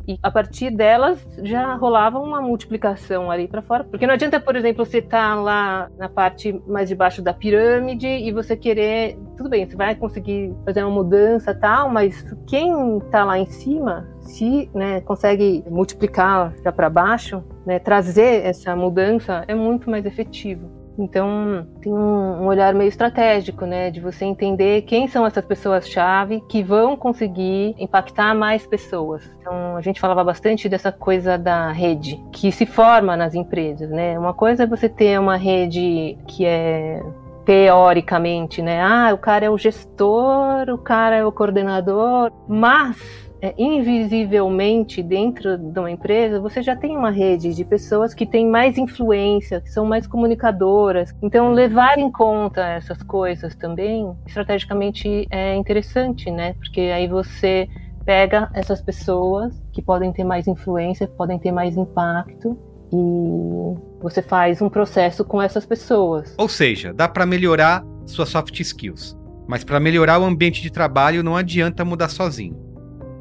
e 0.08 0.18
a 0.22 0.30
partir 0.30 0.70
delas 0.70 1.26
já 1.44 1.76
rolava 1.76 2.20
uma 2.20 2.42
multiplicação 2.42 3.32
ali 3.32 3.48
para 3.48 3.62
fora. 3.62 3.84
Porque 3.84 4.06
não 4.06 4.14
adianta, 4.14 4.40
por 4.40 4.56
exemplo, 4.56 4.86
você 4.86 5.00
estar 5.00 5.36
tá 5.36 5.36
lá 5.36 5.90
na 5.98 6.10
parte 6.10 6.54
mais 6.68 6.90
de 6.90 6.96
baixo 6.96 7.22
da 7.22 7.34
pirâmide 7.34 8.08
e 8.08 8.32
você 8.32 8.56
querer. 8.56 9.18
Tudo 9.38 9.50
bem, 9.50 9.66
você 9.66 9.76
vai 9.76 9.96
conseguir 9.96 10.54
fazer 10.66 10.84
uma 10.84 10.92
mudança 10.92 11.54
tal, 11.54 11.90
mas 11.90 12.26
quem 12.48 12.98
está 12.98 13.24
lá 13.24 13.38
em 13.38 13.46
cima, 13.46 14.08
se 14.20 14.70
né, 14.74 15.02
consegue 15.02 15.64
multiplicar 15.70 16.54
já 16.64 16.72
para 16.72 16.90
baixo, 16.90 17.44
né, 17.66 17.80
trazer 17.80 18.46
essa 18.46 18.76
mudança, 18.76 19.44
é 19.48 19.56
muito 19.56 19.90
mais 19.90 20.06
efetivo. 20.06 20.83
Então, 20.98 21.68
tem 21.82 21.92
um, 21.92 22.46
olhar 22.46 22.74
meio 22.74 22.88
estratégico, 22.88 23.66
né, 23.66 23.90
de 23.90 24.00
você 24.00 24.26
entender 24.26 24.84
quem 24.84 25.08
são 25.08 25.26
essas 25.26 25.44
pessoas-chave 25.44 26.42
que 26.48 26.62
vão 26.62 26.96
conseguir 26.96 27.76
impactar 27.80 28.36
mais 28.36 28.66
pessoas. 28.68 29.24
Então, 29.40 29.76
a 29.76 29.82
gente 29.82 30.00
falava 30.00 30.24
bastante 30.24 30.70
dessa 30.70 30.92
coisa 30.92 31.38
da 31.38 31.72
rede 31.72 32.22
que 32.32 32.52
se 32.52 32.66
forma 32.66 33.18
nas 33.18 33.34
empresas, 33.34 33.90
né? 33.90 34.18
Uma 34.18 34.34
coisa 34.34 34.64
é 34.64 34.68
você 34.68 34.88
ter 34.88 35.20
uma 35.20 35.36
rede 35.36 36.18
que 36.28 36.46
é 36.46 37.02
teoricamente, 37.46 38.62
né? 38.62 38.82
Ah, 38.82 39.12
o 39.14 39.18
cara 39.18 39.46
é 39.46 39.50
o 39.50 39.58
gestor, 39.58 40.70
o 40.70 40.78
cara 40.78 41.16
é 41.18 41.26
o 41.26 41.32
coordenador, 41.32 42.32
mas 42.48 42.98
é, 43.44 43.54
invisivelmente 43.58 45.04
dentro 45.04 45.58
de 45.58 45.78
uma 45.78 45.92
empresa, 45.92 46.40
você 46.40 46.64
já 46.64 46.78
tem 46.78 46.96
uma 46.96 47.12
rede 47.12 47.54
de 47.54 47.66
pessoas 47.66 48.14
que 48.14 48.26
têm 48.26 48.48
mais 48.48 48.78
influência, 48.78 49.60
que 49.60 49.70
são 49.70 49.86
mais 49.86 50.08
comunicadoras. 50.08 51.14
Então, 51.22 51.52
levar 51.52 52.00
em 52.00 52.10
conta 52.10 52.66
essas 52.66 53.04
coisas 53.04 53.54
também, 53.54 54.10
estrategicamente, 54.26 55.28
é 55.30 55.54
interessante, 55.56 56.32
né? 56.32 56.54
Porque 56.54 56.80
aí 56.80 57.06
você 57.06 57.68
pega 58.06 58.50
essas 58.54 58.82
pessoas 58.82 59.54
que 59.74 59.82
podem 59.82 60.14
ter 60.14 60.24
mais 60.24 60.48
influência, 60.48 61.06
podem 61.06 61.38
ter 61.38 61.52
mais 61.52 61.76
impacto 61.76 62.58
e 62.94 63.78
você 64.02 64.22
faz 64.22 64.62
um 64.62 64.70
processo 64.70 65.26
com 65.26 65.42
essas 65.42 65.66
pessoas. 65.66 66.34
Ou 66.38 66.48
seja, 66.48 66.94
dá 66.94 67.10
para 67.10 67.26
melhorar 67.26 67.84
suas 68.06 68.30
soft 68.30 68.58
skills, 68.58 69.18
mas 69.46 69.66
para 69.66 69.82
melhorar 69.82 70.18
o 70.20 70.24
ambiente 70.24 70.62
de 70.62 70.72
trabalho 70.72 71.22
não 71.22 71.36
adianta 71.36 71.84
mudar 71.84 72.08
sozinho. 72.08 72.63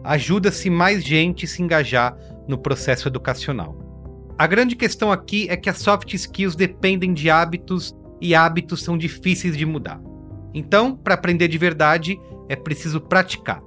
Ajuda-se 0.04 0.68
mais 0.68 1.04
gente 1.04 1.46
se 1.46 1.62
engajar 1.62 2.16
no 2.48 2.58
processo 2.58 3.08
educacional. 3.08 3.76
A 4.38 4.46
grande 4.46 4.74
questão 4.74 5.12
aqui 5.12 5.46
é 5.48 5.56
que 5.56 5.70
as 5.70 5.78
soft 5.78 6.12
skills 6.14 6.56
dependem 6.56 7.14
de 7.14 7.30
hábitos 7.30 7.94
e 8.20 8.34
hábitos 8.34 8.82
são 8.82 8.98
difíceis 8.98 9.56
de 9.56 9.64
mudar. 9.64 10.00
Então, 10.54 10.96
para 10.96 11.14
aprender 11.14 11.48
de 11.48 11.58
verdade, 11.58 12.20
é 12.48 12.56
preciso 12.56 13.00
praticar. 13.00 13.62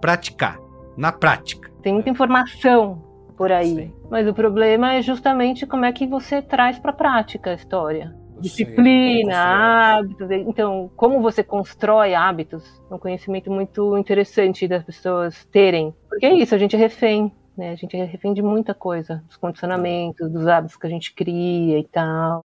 Praticar, 0.00 0.58
na 0.96 1.12
prática. 1.12 1.70
Tem 1.82 1.92
muita 1.92 2.10
informação 2.10 3.02
por 3.36 3.52
aí, 3.52 3.74
Sim. 3.74 3.92
mas 4.10 4.26
o 4.26 4.34
problema 4.34 4.94
é 4.94 5.02
justamente 5.02 5.66
como 5.66 5.84
é 5.84 5.92
que 5.92 6.06
você 6.06 6.40
traz 6.40 6.78
para 6.78 6.90
a 6.90 6.94
prática 6.94 7.50
a 7.50 7.54
história. 7.54 8.14
Disciplina, 8.40 9.96
hábitos. 9.96 10.30
Então, 10.30 10.90
como 10.96 11.20
você 11.22 11.42
constrói 11.42 12.14
hábitos? 12.14 12.82
É 12.90 12.94
um 12.94 12.98
conhecimento 12.98 13.50
muito 13.50 13.96
interessante 13.96 14.68
das 14.68 14.84
pessoas 14.84 15.44
terem. 15.46 15.94
Porque 16.08 16.26
é 16.26 16.34
isso, 16.34 16.54
a 16.54 16.58
gente 16.58 16.76
é 16.76 16.78
refém 16.78 17.32
né? 17.56 17.70
A 17.70 17.76
gente 17.76 17.96
é 17.96 18.04
refém 18.04 18.34
de 18.34 18.42
muita 18.42 18.74
coisa, 18.74 19.22
dos 19.26 19.36
condicionamentos, 19.36 20.30
dos 20.30 20.46
hábitos 20.46 20.76
que 20.76 20.86
a 20.86 20.90
gente 20.90 21.14
cria 21.14 21.78
e 21.78 21.84
tal. 21.84 22.44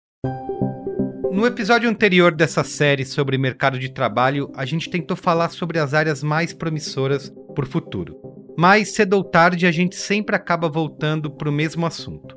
No 1.30 1.46
episódio 1.46 1.88
anterior 1.88 2.32
dessa 2.32 2.62
série 2.64 3.04
sobre 3.04 3.38
mercado 3.38 3.78
de 3.78 3.88
trabalho, 3.88 4.50
a 4.54 4.64
gente 4.64 4.90
tentou 4.90 5.16
falar 5.16 5.50
sobre 5.50 5.78
as 5.78 5.94
áreas 5.94 6.22
mais 6.22 6.52
promissoras 6.52 7.32
para 7.54 7.64
o 7.64 7.68
futuro. 7.68 8.16
Mas 8.56 8.94
cedo 8.94 9.14
ou 9.14 9.24
tarde 9.24 9.66
a 9.66 9.72
gente 9.72 9.96
sempre 9.96 10.36
acaba 10.36 10.68
voltando 10.68 11.30
para 11.30 11.48
o 11.48 11.52
mesmo 11.52 11.86
assunto: 11.86 12.36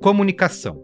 comunicação. 0.00 0.83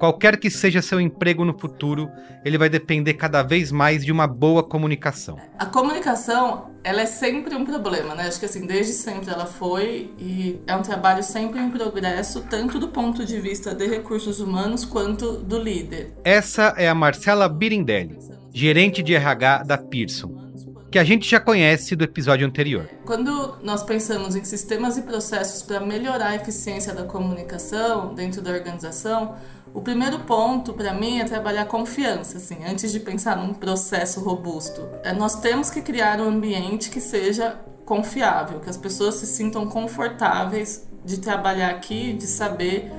Qualquer 0.00 0.38
que 0.38 0.48
seja 0.48 0.80
seu 0.80 0.98
emprego 0.98 1.44
no 1.44 1.52
futuro, 1.52 2.10
ele 2.42 2.56
vai 2.56 2.70
depender 2.70 3.12
cada 3.12 3.42
vez 3.42 3.70
mais 3.70 4.02
de 4.02 4.10
uma 4.10 4.26
boa 4.26 4.62
comunicação. 4.62 5.36
A 5.58 5.66
comunicação, 5.66 6.70
ela 6.82 7.02
é 7.02 7.06
sempre 7.06 7.54
um 7.54 7.66
problema, 7.66 8.14
né? 8.14 8.26
Acho 8.26 8.40
que 8.40 8.46
assim, 8.46 8.66
desde 8.66 8.94
sempre 8.94 9.30
ela 9.30 9.44
foi 9.44 10.10
e 10.18 10.58
é 10.66 10.74
um 10.74 10.80
trabalho 10.80 11.22
sempre 11.22 11.60
em 11.60 11.70
progresso, 11.70 12.40
tanto 12.48 12.78
do 12.78 12.88
ponto 12.88 13.26
de 13.26 13.38
vista 13.38 13.74
de 13.74 13.86
recursos 13.86 14.40
humanos 14.40 14.86
quanto 14.86 15.32
do 15.32 15.58
líder. 15.58 16.14
Essa 16.24 16.72
é 16.78 16.88
a 16.88 16.94
Marcela 16.94 17.46
Birindelli, 17.46 18.18
gerente 18.54 19.02
de 19.02 19.14
RH 19.14 19.64
da 19.64 19.76
Pearson 19.76 20.50
que 20.90 20.98
a 20.98 21.04
gente 21.04 21.30
já 21.30 21.38
conhece 21.38 21.94
do 21.94 22.02
episódio 22.02 22.44
anterior. 22.44 22.90
Quando 23.06 23.58
nós 23.62 23.84
pensamos 23.84 24.34
em 24.34 24.42
sistemas 24.42 24.98
e 24.98 25.02
processos 25.02 25.62
para 25.62 25.78
melhorar 25.78 26.30
a 26.30 26.34
eficiência 26.34 26.92
da 26.92 27.04
comunicação 27.04 28.12
dentro 28.12 28.42
da 28.42 28.50
organização, 28.50 29.36
o 29.72 29.80
primeiro 29.80 30.20
ponto 30.20 30.72
para 30.72 30.92
mim 30.92 31.20
é 31.20 31.24
trabalhar 31.24 31.64
confiança, 31.66 32.38
assim, 32.38 32.64
antes 32.64 32.90
de 32.90 33.00
pensar 33.00 33.36
num 33.36 33.54
processo 33.54 34.20
robusto. 34.20 34.88
É, 35.04 35.12
nós 35.12 35.36
temos 35.36 35.70
que 35.70 35.80
criar 35.80 36.20
um 36.20 36.28
ambiente 36.28 36.90
que 36.90 37.00
seja 37.00 37.60
confiável, 37.84 38.60
que 38.60 38.70
as 38.70 38.76
pessoas 38.76 39.16
se 39.16 39.26
sintam 39.26 39.66
confortáveis 39.66 40.88
de 41.04 41.18
trabalhar 41.18 41.70
aqui, 41.70 42.12
de 42.12 42.26
saber 42.26 42.90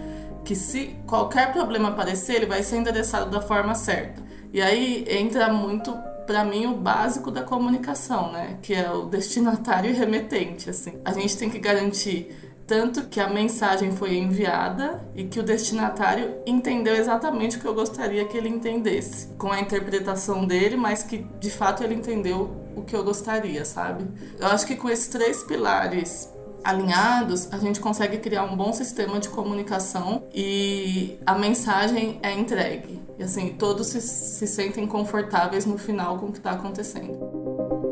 que 0.44 0.56
se 0.56 0.96
qualquer 1.06 1.52
problema 1.54 1.90
aparecer, 1.90 2.38
ele 2.38 2.46
vai 2.46 2.64
ser 2.64 2.78
endereçado 2.78 3.30
da 3.30 3.42
forma 3.42 3.76
certa. 3.76 4.22
E 4.52 4.62
aí 4.62 5.06
entra 5.08 5.52
muito 5.52 5.94
para 6.26 6.44
mim 6.44 6.66
o 6.66 6.76
básico 6.76 7.32
da 7.32 7.42
comunicação, 7.42 8.32
né, 8.32 8.58
que 8.62 8.74
é 8.74 8.90
o 8.90 9.06
destinatário 9.06 9.90
e 9.90 9.94
remetente, 9.94 10.70
assim. 10.70 11.00
A 11.04 11.14
gente 11.14 11.38
tem 11.38 11.50
que 11.50 11.60
garantir 11.60 12.51
tanto 12.68 13.08
que 13.08 13.20
a 13.20 13.30
mensagem 13.30 13.92
foi 13.92 14.16
enviada 14.16 15.06
e 15.16 15.26
que 15.26 15.40
o 15.40 15.44
destinatário 15.44 16.36
entendeu 16.46 16.96
exatamente 16.96 17.58
o 17.58 17.60
que 17.60 17.68
eu 17.68 17.74
gostaria 17.74 18.26
que 18.26 18.38
ele 18.38 18.50
entendesse, 18.50 19.28
com 19.38 19.52
a 19.52 19.60
interpretação 19.60 20.46
dele, 20.46 20.78
mas 20.78 21.04
que 21.04 21.26
de 21.40 21.50
fato 21.50 21.84
ele 21.84 21.96
entendeu 21.96 22.52
o 22.76 22.82
que 22.82 22.96
eu 22.96 23.04
gostaria, 23.04 23.66
sabe? 23.66 24.06
Eu 24.40 24.48
acho 24.48 24.66
que 24.66 24.76
com 24.76 24.90
esses 24.90 25.08
três 25.08 25.44
pilares 25.44 26.30
alinhados, 26.64 27.52
a 27.52 27.58
gente 27.58 27.80
consegue 27.80 28.18
criar 28.20 28.44
um 28.44 28.56
bom 28.56 28.72
sistema 28.72 29.20
de 29.20 29.30
comunicação 29.30 30.24
e 30.34 31.18
a 31.26 31.36
mensagem 31.36 32.20
é 32.22 32.34
entregue. 32.34 33.02
E 33.18 33.24
assim, 33.24 33.50
todos 33.50 33.88
se, 33.88 34.02
se 34.02 34.48
sentem 34.48 34.88
confortáveis 34.88 35.66
no 35.66 35.78
final 35.78 36.18
com 36.18 36.28
o 36.28 36.32
que 36.32 36.38
está 36.38 36.52
acontecendo. 36.52 37.91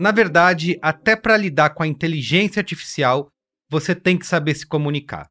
Na 0.00 0.12
verdade, 0.12 0.78
até 0.80 1.14
para 1.14 1.36
lidar 1.36 1.74
com 1.74 1.82
a 1.82 1.86
inteligência 1.86 2.60
artificial, 2.60 3.28
você 3.68 3.94
tem 3.94 4.16
que 4.16 4.26
saber 4.26 4.54
se 4.54 4.66
comunicar. 4.66 5.28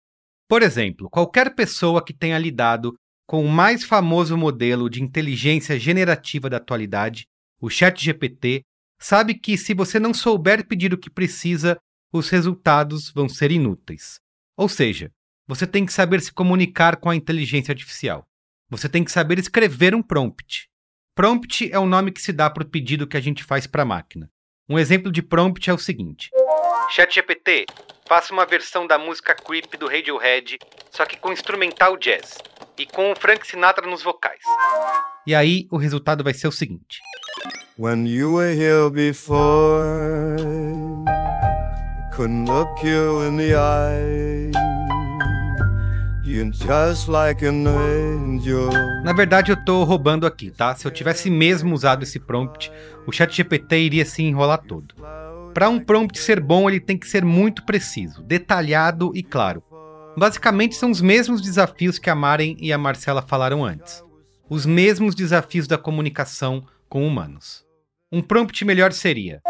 Por 0.47 0.61
exemplo, 0.61 1.09
qualquer 1.09 1.55
pessoa 1.55 2.05
que 2.05 2.13
tenha 2.13 2.37
lidado 2.37 2.93
com 3.27 3.43
o 3.43 3.49
mais 3.49 3.83
famoso 3.83 4.37
modelo 4.37 4.87
de 4.87 5.01
inteligência 5.01 5.79
generativa 5.79 6.47
da 6.47 6.57
atualidade, 6.57 7.25
o 7.59 7.67
ChatGPT, 7.67 8.61
sabe 9.01 9.33
que 9.33 9.57
se 9.57 9.73
você 9.73 9.99
não 9.99 10.13
souber 10.13 10.67
pedir 10.67 10.93
o 10.93 10.99
que 10.99 11.09
precisa, 11.09 11.75
os 12.13 12.29
resultados 12.29 13.11
vão 13.11 13.27
ser 13.27 13.51
inúteis. 13.51 14.19
Ou 14.55 14.69
seja, 14.69 15.09
você 15.47 15.65
tem 15.65 15.83
que 15.83 15.91
saber 15.91 16.21
se 16.21 16.31
comunicar 16.31 16.97
com 16.97 17.09
a 17.09 17.15
inteligência 17.15 17.71
artificial. 17.71 18.23
Você 18.69 18.87
tem 18.87 19.03
que 19.03 19.11
saber 19.11 19.39
escrever 19.39 19.95
um 19.95 20.03
prompt. 20.03 20.67
Prompt 21.15 21.71
é 21.71 21.79
o 21.79 21.87
nome 21.87 22.11
que 22.11 22.21
se 22.21 22.31
dá 22.31 22.51
para 22.51 22.61
o 22.61 22.69
pedido 22.69 23.07
que 23.07 23.17
a 23.17 23.21
gente 23.21 23.43
faz 23.43 23.65
para 23.65 23.81
a 23.81 23.85
máquina. 23.85 24.29
Um 24.69 24.77
exemplo 24.77 25.11
de 25.11 25.23
prompt 25.23 25.67
é 25.67 25.73
o 25.73 25.79
seguinte: 25.79 26.29
ChatGPT, 26.91 27.65
faça 28.07 28.31
uma 28.31 28.45
versão 28.45 28.85
da 28.85 28.99
música 28.99 29.33
Creep 29.33 29.75
do 29.79 29.87
Radiohead, 29.87 30.59
só 30.91 31.07
que 31.07 31.17
com 31.17 31.33
instrumental 31.33 31.97
jazz 31.97 32.37
e 32.77 32.85
com 32.85 33.11
o 33.11 33.15
Frank 33.15 33.47
Sinatra 33.47 33.87
nos 33.87 34.03
vocais. 34.03 34.43
E 35.25 35.33
aí 35.33 35.67
o 35.71 35.77
resultado 35.77 36.23
vai 36.23 36.35
ser 36.35 36.47
o 36.47 36.51
seguinte: 36.51 36.99
When 37.79 38.07
you 38.07 38.35
were 38.35 38.53
here 38.53 38.91
before, 38.91 40.37
couldn't 42.15 42.45
look 42.45 42.85
you 42.85 43.23
in 43.27 43.37
the 43.37 43.55
eye. 43.55 44.68
Na 49.03 49.13
verdade, 49.13 49.51
eu 49.51 49.65
tô 49.65 49.83
roubando 49.83 50.25
aqui, 50.25 50.49
tá? 50.51 50.75
Se 50.75 50.85
eu 50.85 50.91
tivesse 50.91 51.29
mesmo 51.29 51.73
usado 51.73 52.03
esse 52.03 52.19
prompt, 52.19 52.71
o 53.05 53.11
ChatGPT 53.11 53.79
iria 53.79 54.05
se 54.05 54.23
enrolar 54.23 54.61
todo. 54.63 54.95
Para 55.53 55.69
um 55.69 55.79
prompt 55.79 56.17
ser 56.19 56.39
bom, 56.39 56.69
ele 56.69 56.79
tem 56.79 56.97
que 56.97 57.07
ser 57.07 57.25
muito 57.25 57.65
preciso, 57.65 58.23
detalhado 58.23 59.11
e 59.15 59.23
claro. 59.23 59.63
Basicamente, 60.17 60.75
são 60.75 60.91
os 60.91 61.01
mesmos 61.01 61.41
desafios 61.41 61.99
que 61.99 62.09
a 62.09 62.15
Maren 62.15 62.55
e 62.59 62.71
a 62.71 62.77
Marcela 62.77 63.21
falaram 63.21 63.63
antes. 63.65 64.03
Os 64.49 64.65
mesmos 64.65 65.15
desafios 65.15 65.67
da 65.67 65.77
comunicação 65.77 66.63
com 66.87 67.05
humanos. 67.05 67.65
Um 68.11 68.21
prompt 68.21 68.65
melhor 68.65 68.91
seria: 68.91 69.41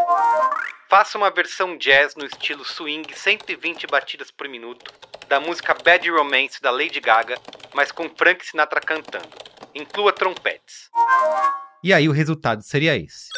Faça 0.90 1.20
uma 1.20 1.30
versão 1.30 1.78
jazz 1.78 2.16
no 2.16 2.26
estilo 2.26 2.66
swing 2.66 3.16
120 3.16 3.86
batidas 3.86 4.32
por 4.32 4.50
minuto 4.50 4.92
da 5.28 5.40
música 5.40 5.76
Bad 5.86 6.10
Romance 6.10 6.60
da 6.60 6.72
Lady 6.72 7.00
Gaga, 7.00 7.38
mas 7.76 7.92
com 7.92 8.10
Frank 8.10 8.44
Sinatra 8.44 8.82
cantando. 8.82 9.30
Inclua 9.76 10.12
trompetes. 10.12 10.90
E 11.84 11.94
aí 11.94 12.10
o 12.10 12.12
resultado 12.12 12.64
seria 12.64 12.98
esse. 12.98 13.30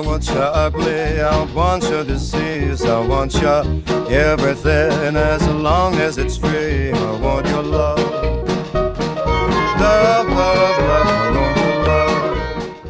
Want 0.00 0.28
you 0.28 0.40
ugly, 0.40 1.20
I 1.20 1.44
want 1.54 1.84
you 1.84 2.00
I 2.00 3.06
want 3.06 3.34
you 3.34 3.82
everything 4.08 5.16
as 5.16 5.46
long 5.48 5.94
as 5.96 6.18
it's 6.18 6.36
free. 6.36 6.90
I 6.90 7.20
want 7.20 7.48
your 7.48 7.62
love. 7.62 8.00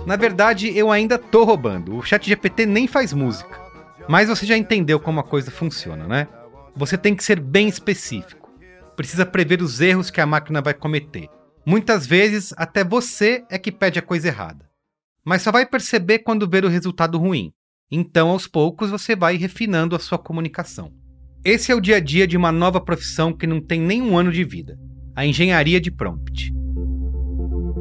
Na 0.07 0.17
verdade, 0.17 0.77
eu 0.77 0.91
ainda 0.91 1.17
tô 1.17 1.45
roubando. 1.45 1.97
O 1.97 2.03
ChatGPT 2.03 2.67
nem 2.67 2.89
faz 2.89 3.13
música. 3.13 3.61
Mas 4.09 4.29
você 4.29 4.45
já 4.45 4.57
entendeu 4.57 4.99
como 4.99 5.21
a 5.21 5.23
coisa 5.23 5.51
funciona, 5.51 6.07
né? 6.07 6.27
Você 6.75 6.99
tem 6.99 7.15
que 7.15 7.23
ser 7.23 7.39
bem 7.39 7.69
específico. 7.69 8.51
Precisa 8.97 9.25
prever 9.25 9.63
os 9.63 9.81
erros 9.81 10.11
que 10.11 10.21
a 10.21 10.27
máquina 10.27 10.61
vai 10.61 10.75
cometer. 10.75 11.29
Muitas 11.65 12.07
vezes, 12.07 12.53
até 12.57 12.83
você 12.83 13.45
é 13.49 13.57
que 13.57 13.71
pede 13.71 13.99
a 13.99 14.03
coisa 14.03 14.29
errada 14.29 14.70
mas 15.25 15.43
só 15.43 15.53
vai 15.53 15.67
perceber 15.67 16.21
quando 16.21 16.49
ver 16.49 16.65
o 16.65 16.69
resultado 16.69 17.19
ruim. 17.19 17.53
Então, 17.91 18.31
aos 18.31 18.47
poucos, 18.47 18.91
você 18.91 19.17
vai 19.17 19.37
refinando 19.37 19.97
a 19.97 19.99
sua 19.99 20.19
comunicação. 20.19 20.93
Esse 21.45 21.73
é 21.73 21.75
o 21.75 21.81
dia 21.81 21.97
a 21.97 22.01
dia 22.01 22.27
de 22.27 22.37
uma 22.37 22.53
nova 22.53 22.81
profissão 22.81 23.33
que 23.33 23.47
não 23.47 23.61
tem 23.61 23.81
nem 23.81 24.03
um 24.03 24.17
ano 24.17 24.31
de 24.31 24.45
vida: 24.45 24.79
a 25.17 25.25
engenharia 25.27 25.81
de 25.81 25.91
prompt. 25.91 26.53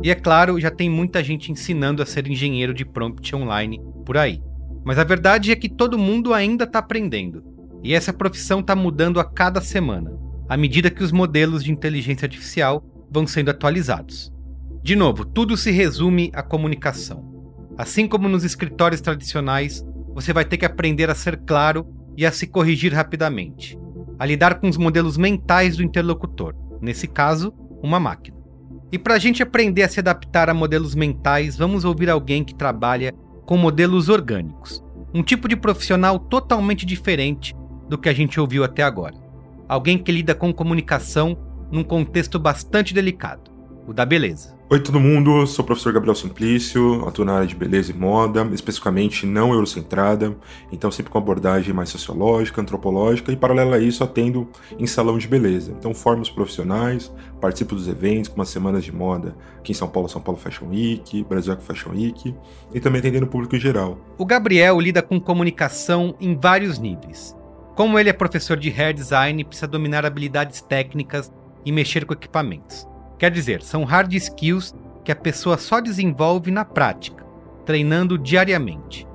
E 0.02 0.10
é 0.10 0.16
claro, 0.16 0.60
já 0.60 0.72
tem 0.72 0.90
muita 0.90 1.24
gente 1.24 1.52
ensinando 1.52 2.02
a 2.02 2.06
ser 2.06 2.26
engenheiro 2.28 2.74
de 2.74 2.86
prompt 2.86 3.36
online 3.36 3.82
por 4.06 4.18
aí. 4.18 4.42
Mas 4.86 4.98
a 4.98 5.04
verdade 5.04 5.52
é 5.52 5.56
que 5.56 5.68
todo 5.68 5.98
mundo 5.98 6.34
ainda 6.34 6.64
está 6.64 6.80
aprendendo. 6.80 7.44
E 7.84 7.94
essa 7.94 8.14
profissão 8.14 8.62
está 8.62 8.76
mudando 8.76 9.20
a 9.20 9.26
cada 9.26 9.62
semana, 9.62 10.12
à 10.48 10.56
medida 10.56 10.90
que 10.90 11.04
os 11.04 11.12
modelos 11.12 11.64
de 11.64 11.72
inteligência 11.72 12.26
artificial 12.26 12.84
vão 13.12 13.28
sendo 13.28 13.50
atualizados. 13.50 14.32
De 14.82 14.96
novo, 14.96 15.26
tudo 15.26 15.58
se 15.58 15.72
resume 15.72 16.32
à 16.34 16.42
comunicação. 16.42 17.24
Assim 17.78 18.08
como 18.08 18.30
nos 18.30 18.44
escritórios 18.44 19.02
tradicionais, 19.02 19.86
você 20.14 20.34
vai 20.34 20.46
ter 20.46 20.58
que 20.58 20.66
aprender 20.66 21.10
a 21.10 21.16
ser 21.16 21.38
claro 21.46 21.86
e 22.18 22.26
a 22.26 22.32
se 22.32 22.48
corrigir 22.48 22.94
rapidamente, 22.94 23.78
a 24.18 24.26
lidar 24.26 24.60
com 24.60 24.68
os 24.68 24.78
modelos 24.78 25.18
mentais 25.18 25.78
do 25.78 25.84
interlocutor, 25.84 26.56
nesse 26.82 27.08
caso, 27.08 27.54
uma 27.82 28.00
máquina. 28.00 28.38
E 28.92 28.98
para 28.98 29.16
a 29.16 29.20
gente 29.20 29.44
aprender 29.44 29.84
a 29.84 29.90
se 29.90 30.00
adaptar 30.00 30.50
a 30.50 30.54
modelos 30.54 30.96
mentais, 30.96 31.56
vamos 31.56 31.86
ouvir 31.86 32.10
alguém 32.10 32.44
que 32.44 32.56
trabalha 32.56 33.14
com 33.46 33.56
modelos 33.56 34.10
orgânicos, 34.10 34.84
um 35.14 35.24
tipo 35.24 35.48
de 35.48 35.56
profissional 35.56 36.20
totalmente 36.20 36.86
diferente 36.86 37.56
do 37.88 37.98
que 37.98 38.10
a 38.10 38.14
gente 38.14 38.40
ouviu 38.40 38.64
até 38.64 38.84
agora. 38.84 39.16
Alguém 39.68 39.98
que 39.98 40.12
lida 40.12 40.34
com 40.34 40.54
comunicação 40.54 41.38
num 41.72 41.84
contexto 41.84 42.40
bastante 42.40 42.94
delicado, 42.94 43.52
o 43.88 43.94
da 43.94 44.06
beleza. 44.06 44.59
Oi 44.72 44.80
todo 44.80 45.00
mundo, 45.00 45.48
sou 45.48 45.64
o 45.64 45.66
professor 45.66 45.92
Gabriel 45.92 46.14
Simplício, 46.14 47.04
atuo 47.08 47.26
na 47.26 47.38
área 47.38 47.48
de 47.48 47.56
beleza 47.56 47.90
e 47.92 47.96
moda, 47.96 48.48
especificamente 48.54 49.26
não 49.26 49.52
eurocentrada, 49.52 50.38
então 50.72 50.92
sempre 50.92 51.12
com 51.12 51.18
abordagem 51.18 51.74
mais 51.74 51.90
sociológica, 51.90 52.62
antropológica 52.62 53.32
e 53.32 53.36
paralelo 53.36 53.74
a 53.74 53.80
isso 53.80 54.04
atendo 54.04 54.48
em 54.78 54.86
salão 54.86 55.18
de 55.18 55.28
beleza. 55.28 55.76
Então 55.76 55.92
formo 55.92 56.22
os 56.22 56.30
profissionais, 56.30 57.12
participo 57.42 57.74
dos 57.74 57.88
eventos 57.88 58.30
como 58.30 58.44
as 58.44 58.50
semanas 58.50 58.84
de 58.84 58.92
moda 58.92 59.36
aqui 59.58 59.72
em 59.72 59.76
São 59.76 59.88
Paulo, 59.88 60.08
São 60.08 60.22
Paulo 60.22 60.40
Fashion 60.40 60.68
Week, 60.68 61.24
Brasil 61.24 61.58
Fashion 61.58 61.90
Week 61.90 62.36
e 62.72 62.80
também 62.80 63.00
atendendo 63.00 63.26
o 63.26 63.30
público 63.30 63.56
em 63.56 63.60
geral. 63.60 63.98
O 64.20 64.26
Gabriel 64.26 64.80
lida 64.80 65.02
com 65.02 65.20
comunicação 65.20 66.14
em 66.22 66.38
vários 66.38 66.78
níveis. 66.78 67.36
Como 67.76 67.98
ele 67.98 68.10
é 68.10 68.14
professor 68.14 68.56
de 68.56 68.70
hair 68.70 68.94
design, 68.94 69.44
precisa 69.44 69.68
dominar 69.68 70.06
habilidades 70.06 70.62
técnicas 70.62 71.34
e 71.66 71.72
mexer 71.72 72.06
com 72.06 72.14
equipamentos. 72.14 72.89
Quer 73.20 73.30
dizer, 73.32 73.62
são 73.62 73.84
hard 73.84 74.14
skills 74.14 74.74
que 75.04 75.12
a 75.12 75.16
pessoa 75.16 75.58
só 75.58 75.82
desenvolve 75.82 76.50
na 76.50 76.64
prática, 76.64 77.26
treinando 77.66 78.18
diariamente. 78.18 79.06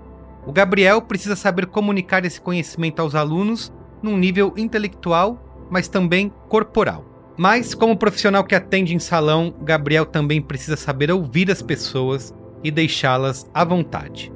O 0.46 0.52
Gabriel 0.52 1.00
precisa 1.00 1.34
saber 1.34 1.66
comunicar 1.66 2.22
esse 2.24 2.38
conhecimento 2.38 3.00
aos 3.00 3.14
alunos 3.14 3.72
num 4.02 4.18
nível 4.18 4.52
intelectual, 4.58 5.66
mas 5.70 5.88
também 5.88 6.30
corporal. 6.50 7.02
Mas, 7.36 7.74
como 7.74 7.96
profissional 7.96 8.44
que 8.44 8.54
atende 8.54 8.94
em 8.94 8.98
salão, 8.98 9.54
Gabriel 9.62 10.04
também 10.04 10.40
precisa 10.40 10.76
saber 10.76 11.10
ouvir 11.10 11.50
as 11.50 11.62
pessoas 11.62 12.32
e 12.62 12.70
deixá-las 12.70 13.48
à 13.54 13.64
vontade. 13.64 14.30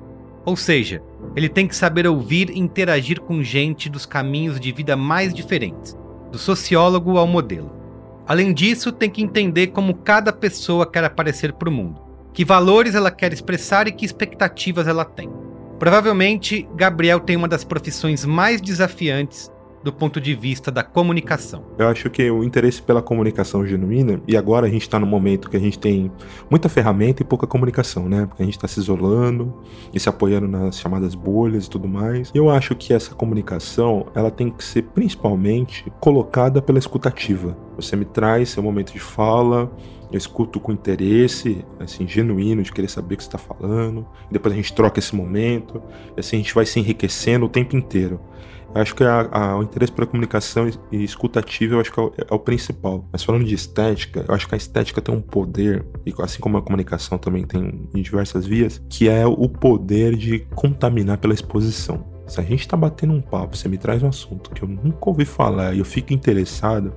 Ou 0.47 0.57
seja, 0.57 1.03
ele 1.37 1.49
tem 1.49 1.69
que 1.69 1.77
saber 1.77 2.07
ouvir 2.07 2.49
e 2.49 2.59
interagir 2.59 3.21
com 3.21 3.43
gente 3.43 3.91
dos 3.91 4.07
caminhos 4.07 4.59
de 4.59 4.73
vida 4.73 4.97
mais 4.97 5.35
diferentes, 5.35 5.95
do 6.33 6.39
sociólogo 6.39 7.19
ao 7.19 7.27
modelo. 7.27 7.78
Além 8.29 8.53
disso, 8.53 8.93
tem 8.93 9.09
que 9.09 9.23
entender 9.23 9.69
como 9.69 9.95
cada 9.95 10.31
pessoa 10.31 10.87
quer 10.87 11.03
aparecer 11.03 11.55
para 11.55 11.71
o 11.71 11.73
mundo, 11.73 11.99
que 12.35 12.45
valores 12.45 12.95
ela 12.95 13.11
quer 13.11 13.33
expressar 13.33 13.89
e 13.89 13.93
que 13.93 14.05
expectativas 14.05 14.87
ela 14.87 15.03
tem. 15.03 15.31
Provavelmente, 15.79 16.69
Gabriel 16.75 17.21
tem 17.21 17.37
uma 17.37 17.49
das 17.49 17.65
profissões 17.65 18.27
mais 18.27 18.61
desafiantes 18.61 19.51
do 19.83 19.93
ponto 19.93 20.21
de 20.21 20.35
vista 20.35 20.71
da 20.71 20.83
comunicação. 20.83 21.65
Eu 21.79 21.89
acho 21.89 22.11
que 22.11 22.31
o 22.31 22.43
interesse 22.43 22.83
pela 22.83 23.03
comunicação 23.03 23.67
genuína, 23.67 24.21
e 24.27 24.37
agora 24.37 24.67
a 24.67 24.71
gente 24.71 24.83
está 24.83 24.99
no 24.99 25.07
momento 25.07 25.49
que 25.49 25.57
a 25.57 25.61
gente 25.61 25.79
tem 25.79 26.11
muita 26.51 26.69
ferramenta 26.69 27.23
e 27.23 27.25
pouca 27.25 27.47
comunicação, 27.47 28.09
né? 28.09 28.27
Porque 28.27 28.43
a 28.43 28.45
gente 28.45 28.57
está 28.57 28.69
se 28.69 28.81
isolando 28.81 29.55
e 29.93 30.01
se 30.01 30.09
apoiando 30.09 30.49
nas 30.49 30.79
chamadas 30.79 31.15
bolhas 31.15 31.67
e 31.67 31.71
tudo 31.71 31.89
mais. 31.89 32.31
Eu 32.35 32.51
acho 32.51 32.75
que 32.75 32.93
essa 32.93 33.15
comunicação, 33.15 34.07
ela 34.15 34.31
tem 34.31 34.51
que 34.51 34.65
ser 34.65 34.83
principalmente 34.83 35.91
colocada 36.01 36.61
pela 36.61 36.79
escutativa. 36.79 37.57
Você 37.77 37.97
me 37.97 38.05
traz 38.05 38.51
seu 38.51 38.63
momento 38.63 38.93
de 38.93 38.99
fala, 38.99 39.71
eu 40.11 40.17
escuto 40.17 40.59
com 40.59 40.73
interesse, 40.73 41.65
assim, 41.79 42.09
genuíno, 42.09 42.63
de 42.63 42.73
querer 42.73 42.89
saber 42.89 43.15
o 43.15 43.19
que 43.19 43.25
você 43.25 43.29
está 43.29 43.39
falando. 43.39 44.07
Depois 44.31 44.55
a 44.55 44.57
gente 44.57 44.73
troca 44.73 44.99
esse 44.99 45.15
momento. 45.15 45.83
E 46.17 46.21
assim 46.21 46.37
a 46.37 46.39
gente 46.39 46.55
vai 46.55 46.65
se 46.65 46.81
enriquecendo 46.81 47.45
o 47.45 47.49
tempo 47.49 47.77
inteiro. 47.77 48.19
Acho 48.81 48.95
que 48.95 49.05
a, 49.05 49.29
a, 49.31 49.59
o 49.59 49.63
interesse 49.63 49.93
pela 49.93 50.07
comunicação 50.07 50.71
e 50.93 51.03
escutativa 51.03 51.75
eu 51.75 51.81
acho 51.81 51.93
que 51.93 51.99
é 51.99 52.03
o, 52.03 52.13
é 52.17 52.35
o, 52.35 52.39
principal. 52.39 53.09
Mas 53.13 53.23
falando 53.23 53.45
de 53.45 53.55
estética, 53.55 54.25
eu 54.27 54.35
acho 54.35 54.49
que 54.49 54.55
a 54.55 54.59
estética 54.59 55.01
tem 55.01 55.15
um 55.15 55.21
poder, 55.21 55.85
e 56.07 56.15
assim 56.21 56.41
como 56.41 56.57
a 56.57 56.63
comunicação 56.63 57.19
também 57.19 57.45
tem 57.45 57.89
em 57.95 58.03
diversas 58.03 58.47
vias, 58.47 58.81
que 58.89 59.09
é 59.09 59.27
o 59.27 59.49
poder 59.49 60.17
de 60.17 60.41
contaminar 60.55 61.19
pela 61.19 61.35
exposição. 61.35 62.07
Se 62.27 62.41
a 62.41 62.45
gente 62.45 62.69
tá 62.69 62.77
batendo 62.77 63.15
um 63.15 63.23
papo, 63.23 63.57
você 63.57 63.69
me 63.69 63.79
traz 63.79 64.03
um 64.03 64.09
assunto 64.09 64.51
que 64.51 64.63
eu 64.63 64.69
nunca 64.69 65.09
ouvi 65.09 65.25
falar 65.25 65.75
e 65.75 65.79
eu 65.79 65.85
fico 65.85 66.13
interessado, 66.13 66.93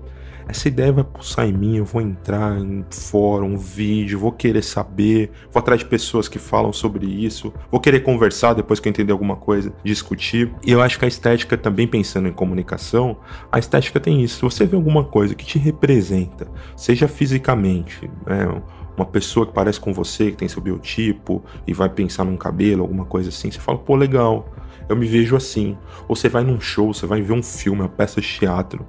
essa 0.47 0.67
ideia 0.67 0.91
vai 0.91 1.03
pulsar 1.03 1.47
em 1.47 1.53
mim, 1.53 1.77
eu 1.77 1.85
vou 1.85 2.01
entrar 2.01 2.57
em 2.57 2.85
fórum, 2.89 3.57
vídeo, 3.57 4.19
vou 4.19 4.31
querer 4.31 4.63
saber, 4.63 5.31
vou 5.51 5.59
atrás 5.59 5.79
de 5.79 5.85
pessoas 5.85 6.27
que 6.27 6.39
falam 6.39 6.73
sobre 6.73 7.05
isso, 7.05 7.53
vou 7.71 7.79
querer 7.79 8.01
conversar 8.01 8.53
depois 8.53 8.79
que 8.79 8.87
eu 8.87 8.91
entender 8.91 9.11
alguma 9.11 9.35
coisa, 9.35 9.73
discutir. 9.83 10.51
E 10.65 10.71
eu 10.71 10.81
acho 10.81 10.97
que 10.99 11.05
a 11.05 11.07
estética, 11.07 11.57
também 11.57 11.87
pensando 11.87 12.27
em 12.27 12.33
comunicação, 12.33 13.17
a 13.51 13.59
estética 13.59 13.99
tem 13.99 14.23
isso. 14.23 14.35
Se 14.35 14.41
você 14.41 14.65
vê 14.65 14.75
alguma 14.75 15.03
coisa 15.03 15.35
que 15.35 15.45
te 15.45 15.57
representa, 15.57 16.47
seja 16.75 17.07
fisicamente, 17.07 18.09
né? 18.25 18.61
uma 18.95 19.05
pessoa 19.05 19.45
que 19.45 19.53
parece 19.53 19.79
com 19.79 19.93
você, 19.93 20.31
que 20.31 20.37
tem 20.37 20.47
seu 20.47 20.61
biotipo 20.61 21.43
e 21.65 21.73
vai 21.73 21.89
pensar 21.89 22.23
num 22.23 22.37
cabelo, 22.37 22.81
alguma 22.81 23.05
coisa 23.05 23.29
assim, 23.29 23.49
você 23.49 23.59
fala, 23.59 23.77
pô, 23.77 23.95
legal, 23.95 24.47
eu 24.87 24.95
me 24.95 25.07
vejo 25.07 25.35
assim. 25.35 25.77
Ou 26.07 26.15
você 26.15 26.29
vai 26.29 26.43
num 26.43 26.59
show, 26.59 26.93
você 26.93 27.05
vai 27.05 27.21
ver 27.21 27.33
um 27.33 27.43
filme, 27.43 27.81
uma 27.81 27.89
peça 27.89 28.21
de 28.21 28.27
teatro, 28.27 28.85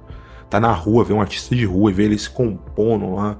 tá 0.53 0.59
na 0.59 0.71
rua, 0.71 1.03
vê 1.03 1.11
um 1.13 1.19
artista 1.19 1.55
de 1.55 1.65
rua 1.65 1.89
e 1.89 1.93
vê 1.93 2.03
ele 2.03 2.17
se 2.17 2.29
compondo 2.29 3.15
lá, 3.15 3.37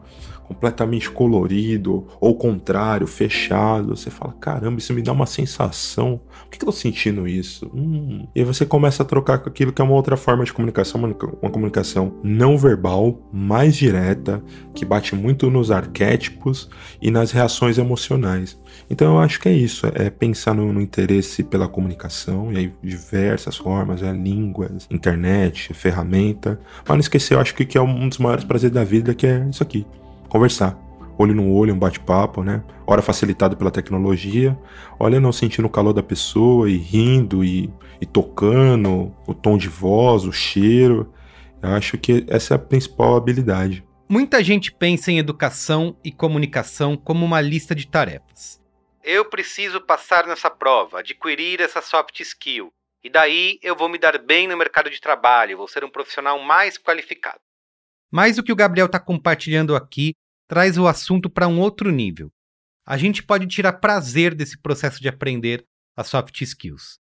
completamente 0.48 1.10
colorido, 1.10 2.08
ou 2.20 2.36
contrário, 2.36 3.08
fechado. 3.08 3.96
Você 3.96 4.10
fala, 4.10 4.34
caramba, 4.40 4.80
isso 4.80 4.94
me 4.94 5.02
dá 5.02 5.12
uma 5.12 5.26
sensação. 5.26 6.20
Por 6.44 6.50
que, 6.52 6.60
que 6.60 6.64
eu 6.64 6.68
tô 6.68 6.72
sentindo 6.72 7.28
isso? 7.28 7.70
Hum. 7.74 8.28
E 8.36 8.40
aí 8.40 8.46
você 8.46 8.66
começa 8.66 9.04
a 9.04 9.06
trocar 9.06 9.40
com 9.40 9.50
aquilo 9.50 9.72
que 9.72 9.82
é 9.82 9.86
uma 9.86 9.94
outra 9.94 10.16
forma 10.18 10.44
de 10.44 10.54
comunicação, 10.54 11.00
uma, 11.00 11.16
uma 11.42 11.52
comunicação 11.52 12.14
não 12.24 12.58
verbal, 12.58 13.20
mais 13.32 13.76
direta, 13.76 14.44
que 14.74 14.86
bate 14.86 15.16
muito 15.16 15.50
nos 15.50 15.72
arquétipos 15.72 16.70
e 17.02 17.10
nas 17.10 17.32
reações 17.32 17.78
emocionais. 17.78 18.60
Então 18.90 19.16
eu 19.16 19.20
acho 19.20 19.40
que 19.40 19.50
é 19.50 19.54
isso, 19.54 19.88
é 19.94 20.10
pensar 20.10 20.54
no, 20.54 20.72
no 20.72 20.82
interesse 20.82 21.44
pela 21.44 21.68
comunicação, 21.68 22.52
e 22.52 22.58
aí 22.58 22.74
diversas 22.84 23.58
formas, 23.58 24.02
é, 24.04 24.12
línguas, 24.12 24.88
internet, 24.90 25.74
ferramenta. 25.74 26.60
Mas 26.80 26.90
não 26.90 27.00
esquecer, 27.00 27.36
eu 27.36 27.40
acho 27.40 27.56
que, 27.56 27.66
que 27.66 27.78
é 27.78 27.82
um 27.82 28.08
dos 28.08 28.18
maiores 28.18 28.44
prazeres 28.44 28.74
da 28.74 28.84
vida, 28.84 29.14
que 29.14 29.26
é 29.26 29.48
isso 29.50 29.64
aqui, 29.64 29.86
conversar. 30.34 30.76
Olho 31.16 31.36
no 31.36 31.54
olho, 31.54 31.76
um 31.76 31.80
bate-papo, 31.80 32.44
né? 32.44 32.64
Hora 32.88 33.04
facilitado 33.04 33.56
pela 33.56 33.70
tecnologia. 33.70 34.58
Olha, 35.00 35.20
não 35.20 35.32
sentindo 35.32 35.68
o 35.68 35.70
calor 35.70 35.94
da 35.94 36.02
pessoa 36.02 36.68
e 36.68 36.76
rindo 36.76 37.44
e, 37.44 37.72
e 38.02 38.06
tocando, 38.06 39.16
o 39.28 39.34
tom 39.36 39.60
de 39.60 39.70
voz, 39.70 40.26
o 40.26 40.32
cheiro. 40.32 41.14
Eu 41.62 41.70
acho 41.70 42.00
que 42.00 42.26
essa 42.28 42.56
é 42.56 42.58
a 42.58 42.60
principal 42.60 43.16
habilidade. 43.16 43.86
Muita 44.10 44.44
gente 44.44 44.72
pensa 44.72 45.12
em 45.12 45.20
educação 45.20 45.96
e 46.04 46.12
comunicação 46.12 46.98
como 46.98 47.24
uma 47.24 47.40
lista 47.40 47.76
de 47.76 47.88
tarefas. 47.88 48.60
Eu 49.04 49.26
preciso 49.26 49.80
passar 49.82 50.26
nessa 50.26 50.50
prova, 50.50 51.00
adquirir 51.00 51.62
essa 51.62 51.82
soft 51.82 52.20
skill, 52.22 52.72
e 53.04 53.10
daí 53.10 53.60
eu 53.62 53.76
vou 53.76 53.90
me 53.90 54.00
dar 54.00 54.18
bem 54.18 54.48
no 54.48 54.58
mercado 54.58 54.90
de 54.90 55.00
trabalho, 55.00 55.58
vou 55.58 55.68
ser 55.68 55.84
um 55.84 55.90
profissional 55.90 56.40
mais 56.40 56.78
qualificado. 56.78 57.40
Mas 58.12 58.38
o 58.38 58.44
que 58.44 58.52
o 58.52 58.56
Gabriel 58.56 58.86
está 58.86 59.00
compartilhando 59.00 59.76
aqui 59.76 60.14
traz 60.54 60.78
o 60.78 60.86
assunto 60.86 61.32
para 61.32 61.48
um 61.48 61.60
outro 61.60 61.90
nível. 61.90 62.30
A 62.86 62.96
gente 62.96 63.24
pode 63.24 63.48
tirar 63.48 63.74
prazer 63.74 64.36
desse 64.36 64.56
processo 64.56 65.02
de 65.02 65.10
aprender 65.10 65.66
as 65.98 66.06
soft 66.06 66.40
skills. 66.42 67.00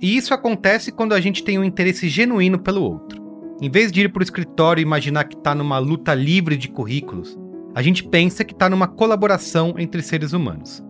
E 0.00 0.16
isso 0.16 0.32
acontece 0.32 0.92
quando 0.92 1.12
a 1.12 1.20
gente 1.20 1.42
tem 1.42 1.58
um 1.58 1.64
interesse 1.64 2.08
genuíno 2.08 2.56
pelo 2.56 2.84
outro. 2.84 3.20
Em 3.60 3.68
vez 3.68 3.90
de 3.90 4.02
ir 4.02 4.12
para 4.12 4.20
o 4.20 4.22
escritório 4.22 4.80
e 4.80 4.84
imaginar 4.84 5.24
que 5.24 5.36
está 5.36 5.56
numa 5.56 5.76
luta 5.78 6.14
livre 6.14 6.56
de 6.56 6.68
currículos, 6.68 7.36
a 7.74 7.82
gente 7.82 8.04
pensa 8.04 8.44
que 8.44 8.52
está 8.52 8.70
numa 8.70 8.86
colaboração 8.86 9.74
entre 9.76 10.00
seres 10.00 10.32
humanos. 10.32 10.80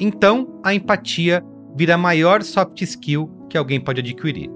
Então, 0.00 0.60
a 0.64 0.74
empatia 0.74 1.44
vira 1.76 1.94
a 1.94 1.98
maior 1.98 2.42
soft 2.42 2.82
skill 2.82 3.30
que 3.48 3.56
alguém 3.56 3.78
pode 3.80 4.00
adquirir. 4.00 4.50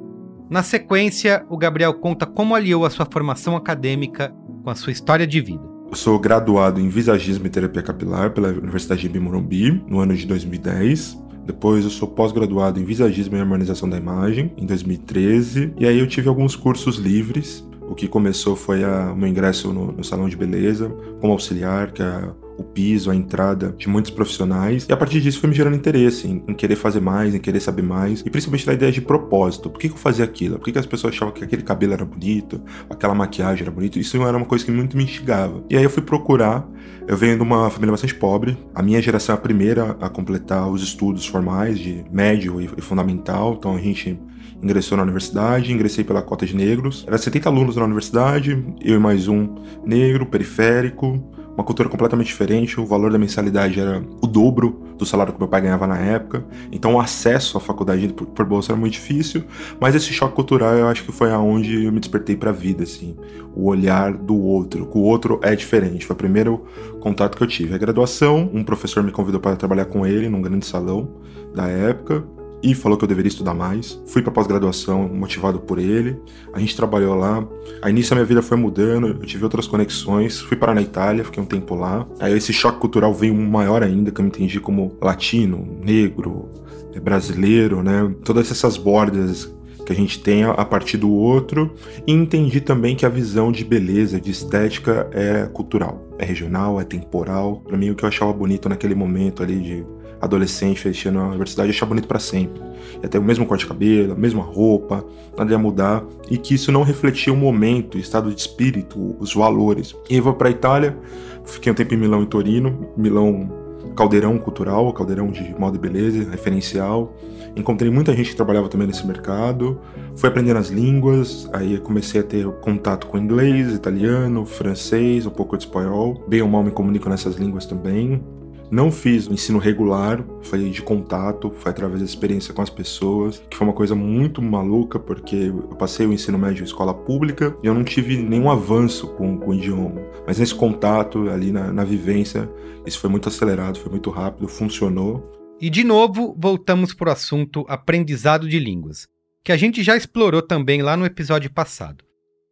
Na 0.50 0.64
sequência, 0.64 1.46
o 1.48 1.56
Gabriel 1.56 1.94
conta 1.94 2.26
como 2.26 2.56
aliou 2.56 2.84
a 2.84 2.90
sua 2.90 3.06
formação 3.06 3.54
acadêmica 3.54 4.34
com 4.64 4.70
a 4.70 4.74
sua 4.74 4.90
história 4.90 5.24
de 5.24 5.40
vida. 5.40 5.75
Eu 5.88 5.96
sou 5.96 6.18
graduado 6.18 6.80
em 6.80 6.88
visagismo 6.88 7.46
e 7.46 7.50
terapia 7.50 7.82
capilar 7.82 8.30
pela 8.30 8.48
Universidade 8.48 9.08
de 9.08 9.20
Morumbi 9.20 9.82
no 9.86 10.00
ano 10.00 10.14
de 10.14 10.26
2010. 10.26 11.16
Depois 11.46 11.84
eu 11.84 11.90
sou 11.90 12.08
pós-graduado 12.08 12.80
em 12.80 12.84
visagismo 12.84 13.36
e 13.36 13.40
harmonização 13.40 13.88
da 13.88 13.96
imagem 13.96 14.52
em 14.56 14.66
2013. 14.66 15.74
E 15.78 15.86
aí 15.86 15.98
eu 15.98 16.06
tive 16.06 16.28
alguns 16.28 16.56
cursos 16.56 16.96
livres. 16.96 17.66
O 17.88 17.94
que 17.94 18.08
começou 18.08 18.56
foi 18.56 18.82
a, 18.82 19.12
o 19.12 19.16
meu 19.16 19.28
ingresso 19.28 19.72
no, 19.72 19.92
no 19.92 20.02
salão 20.02 20.28
de 20.28 20.36
beleza 20.36 20.88
como 21.20 21.32
auxiliar, 21.32 21.92
que 21.92 22.02
é 22.02 22.30
o 22.56 22.64
piso, 22.64 23.10
a 23.10 23.14
entrada 23.14 23.74
de 23.76 23.88
muitos 23.88 24.10
profissionais. 24.10 24.86
E 24.88 24.92
a 24.92 24.96
partir 24.96 25.20
disso 25.20 25.40
foi 25.40 25.50
me 25.50 25.56
gerando 25.56 25.76
interesse 25.76 26.26
em, 26.26 26.42
em 26.48 26.54
querer 26.54 26.76
fazer 26.76 27.00
mais, 27.00 27.34
em 27.34 27.38
querer 27.38 27.60
saber 27.60 27.82
mais. 27.82 28.20
E 28.20 28.30
principalmente 28.30 28.66
na 28.66 28.72
ideia 28.72 28.92
de 28.92 29.00
propósito. 29.00 29.70
Por 29.70 29.78
que, 29.78 29.88
que 29.88 29.94
eu 29.94 29.98
fazia 29.98 30.24
aquilo? 30.24 30.58
Por 30.58 30.64
que, 30.64 30.72
que 30.72 30.78
as 30.78 30.86
pessoas 30.86 31.14
achavam 31.14 31.32
que 31.32 31.44
aquele 31.44 31.62
cabelo 31.62 31.92
era 31.92 32.04
bonito, 32.04 32.60
aquela 32.88 33.14
maquiagem 33.14 33.62
era 33.62 33.70
bonita? 33.70 33.98
Isso 33.98 34.16
era 34.22 34.36
uma 34.36 34.46
coisa 34.46 34.64
que 34.64 34.70
muito 34.70 34.96
me 34.96 35.04
instigava. 35.04 35.62
E 35.68 35.76
aí 35.76 35.84
eu 35.84 35.90
fui 35.90 36.02
procurar. 36.02 36.66
Eu 37.06 37.16
venho 37.16 37.36
de 37.36 37.42
uma 37.42 37.70
família 37.70 37.92
bastante 37.92 38.14
pobre. 38.14 38.58
A 38.74 38.82
minha 38.82 39.00
geração 39.00 39.34
é 39.34 39.38
a 39.38 39.40
primeira 39.40 39.96
a 40.00 40.08
completar 40.08 40.68
os 40.68 40.82
estudos 40.82 41.26
formais 41.26 41.78
de 41.78 42.04
médio 42.10 42.60
e, 42.60 42.68
e 42.76 42.80
fundamental. 42.80 43.54
Então 43.58 43.76
a 43.76 43.78
gente 43.78 44.18
ingressou 44.62 44.96
na 44.96 45.02
universidade, 45.02 45.72
ingressei 45.72 46.04
pela 46.04 46.22
cota 46.22 46.46
de 46.46 46.56
negros. 46.56 47.04
Era 47.06 47.18
70 47.18 47.48
alunos 47.48 47.76
na 47.76 47.84
universidade, 47.84 48.64
eu 48.80 48.96
e 48.96 48.98
mais 48.98 49.28
um 49.28 49.54
negro, 49.84 50.26
periférico, 50.26 51.22
uma 51.56 51.64
cultura 51.64 51.88
completamente 51.88 52.26
diferente, 52.26 52.78
o 52.78 52.84
valor 52.84 53.10
da 53.10 53.18
mensalidade 53.18 53.80
era 53.80 54.04
o 54.22 54.26
dobro 54.26 54.78
do 54.98 55.06
salário 55.06 55.32
que 55.32 55.38
meu 55.38 55.48
pai 55.48 55.62
ganhava 55.62 55.86
na 55.86 55.98
época, 55.98 56.44
então 56.70 56.94
o 56.94 57.00
acesso 57.00 57.56
à 57.56 57.60
faculdade 57.60 58.08
por, 58.08 58.26
por 58.26 58.44
bolsa 58.44 58.72
era 58.72 58.80
muito 58.80 58.92
difícil, 58.92 59.44
mas 59.80 59.94
esse 59.94 60.12
choque 60.12 60.34
cultural 60.34 60.74
eu 60.74 60.86
acho 60.86 61.04
que 61.04 61.12
foi 61.12 61.32
aonde 61.32 61.84
eu 61.84 61.92
me 61.92 61.98
despertei 61.98 62.36
para 62.36 62.50
a 62.50 62.52
vida, 62.52 62.82
assim, 62.82 63.16
o 63.54 63.68
olhar 63.68 64.12
do 64.12 64.36
outro, 64.36 64.86
que 64.86 64.98
o 64.98 65.00
outro 65.00 65.40
é 65.42 65.56
diferente, 65.56 66.04
foi 66.04 66.14
o 66.14 66.18
primeiro 66.18 66.66
contato 67.00 67.36
que 67.36 67.42
eu 67.42 67.46
tive. 67.46 67.74
A 67.74 67.78
graduação, 67.78 68.50
um 68.52 68.62
professor 68.62 69.02
me 69.02 69.10
convidou 69.10 69.40
para 69.40 69.56
trabalhar 69.56 69.86
com 69.86 70.06
ele 70.06 70.28
num 70.28 70.42
grande 70.42 70.66
salão 70.66 71.08
da 71.54 71.68
época, 71.68 72.22
e 72.66 72.74
falou 72.74 72.98
que 72.98 73.04
eu 73.04 73.08
deveria 73.08 73.28
estudar 73.28 73.54
mais. 73.54 74.02
Fui 74.06 74.20
para 74.20 74.32
pós-graduação 74.32 75.08
motivado 75.08 75.60
por 75.60 75.78
ele. 75.78 76.20
A 76.52 76.58
gente 76.58 76.74
trabalhou 76.74 77.14
lá. 77.14 77.46
A 77.80 77.88
início 77.88 78.12
a 78.12 78.16
minha 78.16 78.26
vida 78.26 78.42
foi 78.42 78.56
mudando, 78.56 79.06
eu 79.06 79.18
tive 79.20 79.44
outras 79.44 79.68
conexões. 79.68 80.40
Fui 80.40 80.56
para 80.56 80.74
na 80.74 80.82
Itália, 80.82 81.24
fiquei 81.24 81.40
um 81.40 81.46
tempo 81.46 81.76
lá. 81.76 82.04
Aí 82.18 82.36
esse 82.36 82.52
choque 82.52 82.80
cultural 82.80 83.14
veio 83.14 83.34
maior 83.34 83.84
ainda, 83.84 84.10
que 84.10 84.20
eu 84.20 84.24
me 84.24 84.30
entendi 84.30 84.58
como 84.58 84.96
latino, 85.00 85.78
negro, 85.80 86.50
é, 86.92 86.98
brasileiro, 86.98 87.84
né? 87.84 88.12
Todas 88.24 88.50
essas 88.50 88.76
bordas 88.76 89.54
que 89.86 89.92
a 89.92 89.96
gente 89.96 90.18
tem 90.20 90.42
a 90.42 90.64
partir 90.64 90.96
do 90.96 91.12
outro 91.12 91.72
e 92.04 92.12
entendi 92.12 92.60
também 92.60 92.96
que 92.96 93.06
a 93.06 93.08
visão 93.08 93.52
de 93.52 93.64
beleza, 93.64 94.20
de 94.20 94.32
estética 94.32 95.08
é 95.12 95.46
cultural, 95.46 96.04
é 96.18 96.24
regional, 96.24 96.80
é 96.80 96.84
temporal. 96.84 97.62
Para 97.64 97.76
mim 97.76 97.90
o 97.90 97.94
que 97.94 98.04
eu 98.04 98.08
achava 98.08 98.32
bonito 98.32 98.68
naquele 98.68 98.96
momento 98.96 99.44
ali 99.44 99.60
de 99.60 99.86
adolescente 100.20 100.80
fechando 100.80 101.18
a 101.18 101.28
universidade 101.28 101.70
achar 101.70 101.86
bonito 101.86 102.08
para 102.08 102.18
sempre. 102.18 102.62
Ia 103.02 103.08
ter 103.08 103.18
o 103.18 103.22
mesmo 103.22 103.46
corte 103.46 103.62
de 103.62 103.68
cabelo, 103.68 104.12
a 104.12 104.16
mesma 104.16 104.42
roupa, 104.42 105.04
nada 105.36 105.50
ia 105.50 105.58
mudar, 105.58 106.04
e 106.30 106.38
que 106.38 106.54
isso 106.54 106.72
não 106.72 106.82
refletia 106.82 107.32
o 107.32 107.36
momento, 107.36 107.96
o 107.96 107.98
estado 107.98 108.32
de 108.32 108.40
espírito, 108.40 109.16
os 109.18 109.34
valores. 109.34 109.94
E 110.08 110.16
eu 110.16 110.22
vou 110.22 110.34
para 110.34 110.50
Itália, 110.50 110.96
fiquei 111.44 111.70
um 111.70 111.74
tempo 111.74 111.94
em 111.94 111.96
Milão 111.96 112.22
e 112.22 112.26
Torino, 112.26 112.88
Milão 112.96 113.66
caldeirão 113.96 114.38
cultural, 114.38 114.92
caldeirão 114.92 115.28
de 115.28 115.58
moda 115.58 115.76
e 115.76 115.80
beleza, 115.80 116.30
referencial. 116.30 117.16
Encontrei 117.56 117.90
muita 117.90 118.14
gente 118.14 118.30
que 118.30 118.36
trabalhava 118.36 118.68
também 118.68 118.86
nesse 118.86 119.06
mercado, 119.06 119.80
fui 120.14 120.28
aprendendo 120.28 120.58
as 120.58 120.68
línguas, 120.68 121.48
aí 121.52 121.78
comecei 121.78 122.20
a 122.20 122.24
ter 122.24 122.46
contato 122.60 123.06
com 123.06 123.16
inglês, 123.16 123.72
italiano, 123.72 124.44
francês, 124.44 125.24
um 125.24 125.30
pouco 125.30 125.56
de 125.56 125.64
espanhol. 125.64 126.22
Bem 126.28 126.42
ou 126.42 126.48
mal 126.48 126.62
me 126.62 126.70
comunico 126.70 127.08
nessas 127.08 127.36
línguas 127.36 127.64
também. 127.64 128.22
Não 128.70 128.90
fiz 128.90 129.28
o 129.28 129.32
ensino 129.32 129.58
regular, 129.58 130.24
foi 130.42 130.68
de 130.70 130.82
contato, 130.82 131.52
foi 131.58 131.70
através 131.70 132.00
da 132.00 132.04
experiência 132.04 132.52
com 132.52 132.62
as 132.62 132.70
pessoas, 132.70 133.40
que 133.48 133.56
foi 133.56 133.66
uma 133.66 133.72
coisa 133.72 133.94
muito 133.94 134.42
maluca, 134.42 134.98
porque 134.98 135.36
eu 135.36 135.76
passei 135.76 136.04
o 136.04 136.12
ensino 136.12 136.36
médio 136.36 136.62
em 136.62 136.64
escola 136.64 136.92
pública 136.92 137.56
e 137.62 137.66
eu 137.66 137.74
não 137.74 137.84
tive 137.84 138.16
nenhum 138.16 138.50
avanço 138.50 139.06
com, 139.14 139.38
com 139.38 139.50
o 139.50 139.54
idioma. 139.54 140.00
Mas 140.26 140.38
nesse 140.38 140.54
contato, 140.54 141.28
ali 141.28 141.52
na, 141.52 141.72
na 141.72 141.84
vivência, 141.84 142.50
isso 142.84 142.98
foi 142.98 143.08
muito 143.08 143.28
acelerado, 143.28 143.78
foi 143.78 143.90
muito 143.90 144.10
rápido, 144.10 144.48
funcionou. 144.48 145.32
E 145.60 145.70
de 145.70 145.84
novo, 145.84 146.36
voltamos 146.36 146.92
para 146.92 147.08
o 147.08 147.12
assunto 147.12 147.64
aprendizado 147.68 148.48
de 148.48 148.58
línguas, 148.58 149.06
que 149.44 149.52
a 149.52 149.56
gente 149.56 149.82
já 149.82 149.96
explorou 149.96 150.42
também 150.42 150.82
lá 150.82 150.96
no 150.96 151.06
episódio 151.06 151.50
passado. 151.52 152.04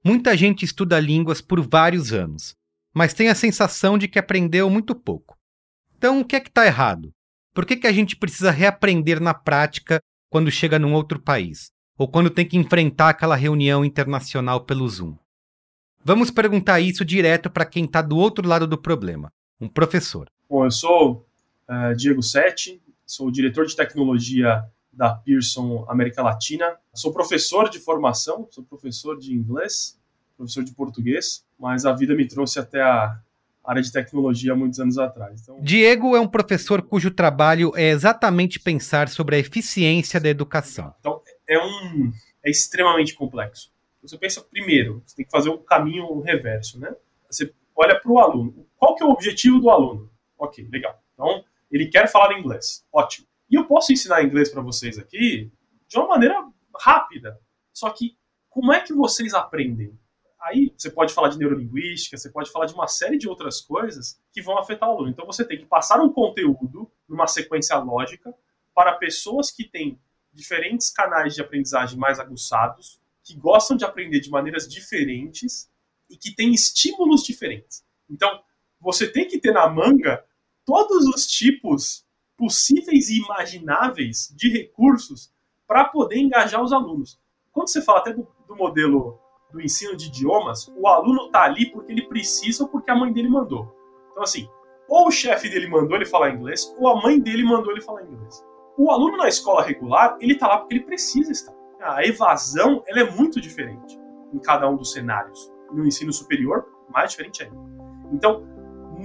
Muita 0.04 0.36
gente 0.36 0.64
estuda 0.64 1.00
línguas 1.00 1.40
por 1.40 1.60
vários 1.60 2.12
anos, 2.12 2.54
mas 2.94 3.12
tem 3.12 3.28
a 3.28 3.34
sensação 3.34 3.98
de 3.98 4.06
que 4.06 4.18
aprendeu 4.18 4.70
muito 4.70 4.94
pouco. 4.94 5.36
Então, 6.04 6.20
o 6.20 6.24
que 6.26 6.36
é 6.36 6.40
que 6.40 6.50
está 6.50 6.66
errado? 6.66 7.14
Por 7.54 7.64
que, 7.64 7.78
que 7.78 7.86
a 7.86 7.92
gente 7.92 8.14
precisa 8.14 8.50
reaprender 8.50 9.22
na 9.22 9.32
prática 9.32 10.02
quando 10.28 10.50
chega 10.50 10.78
num 10.78 10.92
outro 10.92 11.18
país? 11.18 11.70
Ou 11.96 12.06
quando 12.06 12.28
tem 12.28 12.46
que 12.46 12.58
enfrentar 12.58 13.08
aquela 13.08 13.34
reunião 13.34 13.82
internacional 13.82 14.66
pelo 14.66 14.86
Zoom? 14.86 15.16
Vamos 16.04 16.30
perguntar 16.30 16.78
isso 16.78 17.06
direto 17.06 17.48
para 17.48 17.64
quem 17.64 17.86
está 17.86 18.02
do 18.02 18.18
outro 18.18 18.46
lado 18.46 18.66
do 18.66 18.76
problema, 18.76 19.32
um 19.58 19.66
professor. 19.66 20.28
Bom, 20.46 20.66
eu 20.66 20.70
sou 20.70 21.26
uh, 21.70 21.96
Diego 21.96 22.22
Sete, 22.22 22.82
sou 23.06 23.30
diretor 23.30 23.64
de 23.64 23.74
tecnologia 23.74 24.62
da 24.92 25.14
Pearson 25.14 25.86
América 25.88 26.22
Latina. 26.22 26.76
Sou 26.92 27.14
professor 27.14 27.70
de 27.70 27.78
formação, 27.78 28.46
sou 28.50 28.62
professor 28.62 29.18
de 29.18 29.32
inglês, 29.32 29.98
professor 30.36 30.64
de 30.64 30.74
português, 30.74 31.46
mas 31.58 31.86
a 31.86 31.94
vida 31.94 32.14
me 32.14 32.28
trouxe 32.28 32.58
até 32.58 32.82
a 32.82 33.18
área 33.64 33.82
de 33.82 33.90
tecnologia 33.90 34.52
há 34.52 34.56
muitos 34.56 34.78
anos 34.78 34.98
atrás. 34.98 35.40
Então... 35.42 35.60
Diego 35.60 36.14
é 36.14 36.20
um 36.20 36.28
professor 36.28 36.82
cujo 36.82 37.10
trabalho 37.10 37.72
é 37.74 37.88
exatamente 37.88 38.60
pensar 38.60 39.08
sobre 39.08 39.36
a 39.36 39.38
eficiência 39.38 40.20
da 40.20 40.28
educação. 40.28 40.94
Então, 41.00 41.20
é 41.48 41.58
um 41.58 42.12
é 42.44 42.50
extremamente 42.50 43.14
complexo. 43.14 43.72
Você 44.02 44.18
pensa 44.18 44.42
primeiro, 44.42 45.02
você 45.06 45.16
tem 45.16 45.24
que 45.24 45.30
fazer 45.30 45.48
um 45.48 45.56
caminho 45.56 46.20
reverso, 46.20 46.78
né? 46.78 46.94
Você 47.30 47.52
olha 47.74 47.98
para 47.98 48.12
o 48.12 48.18
aluno. 48.18 48.66
Qual 48.76 48.94
que 48.94 49.02
é 49.02 49.06
o 49.06 49.10
objetivo 49.10 49.58
do 49.58 49.70
aluno? 49.70 50.10
Ok, 50.38 50.68
legal. 50.70 51.02
Então, 51.14 51.42
ele 51.70 51.86
quer 51.86 52.06
falar 52.06 52.38
inglês. 52.38 52.84
Ótimo. 52.92 53.26
E 53.50 53.54
eu 53.54 53.64
posso 53.64 53.92
ensinar 53.92 54.22
inglês 54.22 54.50
para 54.50 54.60
vocês 54.60 54.98
aqui 54.98 55.50
de 55.88 55.96
uma 55.96 56.08
maneira 56.08 56.36
rápida. 56.78 57.40
Só 57.72 57.88
que 57.90 58.16
como 58.50 58.72
é 58.72 58.80
que 58.80 58.92
vocês 58.92 59.32
aprendem? 59.32 59.98
Aí 60.44 60.74
você 60.76 60.90
pode 60.90 61.14
falar 61.14 61.30
de 61.30 61.38
neurolinguística, 61.38 62.18
você 62.18 62.30
pode 62.30 62.52
falar 62.52 62.66
de 62.66 62.74
uma 62.74 62.86
série 62.86 63.16
de 63.16 63.26
outras 63.26 63.62
coisas 63.62 64.20
que 64.30 64.42
vão 64.42 64.58
afetar 64.58 64.90
o 64.90 64.92
aluno. 64.92 65.08
Então 65.08 65.24
você 65.24 65.42
tem 65.42 65.56
que 65.56 65.64
passar 65.64 66.02
um 66.02 66.12
conteúdo 66.12 66.90
numa 67.08 67.26
sequência 67.26 67.78
lógica 67.78 68.34
para 68.74 68.92
pessoas 68.92 69.50
que 69.50 69.64
têm 69.64 69.98
diferentes 70.30 70.90
canais 70.90 71.34
de 71.34 71.40
aprendizagem 71.40 71.98
mais 71.98 72.20
aguçados, 72.20 73.00
que 73.22 73.34
gostam 73.34 73.74
de 73.74 73.86
aprender 73.86 74.20
de 74.20 74.28
maneiras 74.28 74.68
diferentes 74.68 75.70
e 76.10 76.16
que 76.16 76.34
têm 76.34 76.52
estímulos 76.52 77.22
diferentes. 77.22 77.82
Então, 78.10 78.42
você 78.78 79.10
tem 79.10 79.26
que 79.26 79.38
ter 79.38 79.52
na 79.52 79.66
manga 79.66 80.22
todos 80.66 81.06
os 81.06 81.26
tipos 81.26 82.04
possíveis 82.36 83.08
e 83.08 83.18
imagináveis 83.18 84.30
de 84.36 84.50
recursos 84.50 85.32
para 85.66 85.84
poder 85.84 86.18
engajar 86.18 86.62
os 86.62 86.72
alunos. 86.72 87.18
Quando 87.50 87.70
você 87.70 87.80
fala 87.80 88.00
até 88.00 88.12
do, 88.12 88.28
do 88.46 88.54
modelo 88.54 89.23
do 89.54 89.62
ensino 89.62 89.96
de 89.96 90.08
idiomas, 90.08 90.68
o 90.76 90.88
aluno 90.88 91.30
tá 91.30 91.44
ali 91.44 91.70
porque 91.70 91.92
ele 91.92 92.08
precisa 92.08 92.64
ou 92.64 92.68
porque 92.68 92.90
a 92.90 92.96
mãe 92.96 93.12
dele 93.12 93.28
mandou. 93.28 93.72
Então, 94.10 94.24
assim, 94.24 94.48
ou 94.88 95.06
o 95.06 95.10
chefe 95.12 95.48
dele 95.48 95.68
mandou 95.68 95.96
ele 95.96 96.04
falar 96.04 96.30
inglês, 96.30 96.74
ou 96.76 96.88
a 96.88 97.00
mãe 97.00 97.20
dele 97.20 97.44
mandou 97.44 97.70
ele 97.70 97.80
falar 97.80 98.02
inglês. 98.02 98.44
O 98.76 98.90
aluno 98.90 99.16
na 99.16 99.28
escola 99.28 99.62
regular, 99.62 100.16
ele 100.20 100.36
tá 100.36 100.48
lá 100.48 100.58
porque 100.58 100.74
ele 100.74 100.84
precisa 100.84 101.30
estar. 101.30 101.54
A 101.80 102.04
evasão, 102.04 102.82
ela 102.88 103.00
é 103.00 103.10
muito 103.10 103.40
diferente 103.40 103.96
em 104.32 104.38
cada 104.40 104.68
um 104.68 104.76
dos 104.76 104.90
cenários. 104.90 105.52
No 105.72 105.86
ensino 105.86 106.12
superior, 106.12 106.66
mais 106.88 107.10
diferente 107.10 107.44
ainda. 107.44 107.56
Então, 108.12 108.44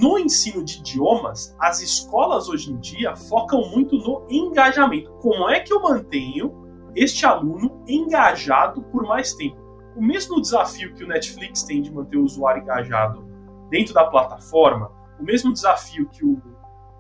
no 0.01 0.17
ensino 0.17 0.63
de 0.63 0.79
idiomas, 0.79 1.55
as 1.59 1.81
escolas 1.81 2.49
hoje 2.49 2.71
em 2.71 2.77
dia 2.77 3.15
focam 3.15 3.69
muito 3.69 3.95
no 3.97 4.25
engajamento. 4.29 5.11
Como 5.21 5.47
é 5.47 5.59
que 5.59 5.71
eu 5.71 5.81
mantenho 5.81 6.67
este 6.95 7.25
aluno 7.25 7.83
engajado 7.87 8.81
por 8.83 9.03
mais 9.03 9.33
tempo? 9.33 9.68
O 9.99 10.01
mesmo 10.01 10.39
desafio 10.39 10.93
que 10.93 11.03
o 11.03 11.07
Netflix 11.07 11.63
tem 11.63 11.81
de 11.81 11.91
manter 11.91 12.15
o 12.15 12.23
usuário 12.23 12.63
engajado 12.63 13.21
dentro 13.69 13.93
da 13.93 14.05
plataforma, 14.05 14.89
o 15.19 15.23
mesmo 15.23 15.51
desafio 15.51 16.07
que 16.07 16.23
o, 16.23 16.41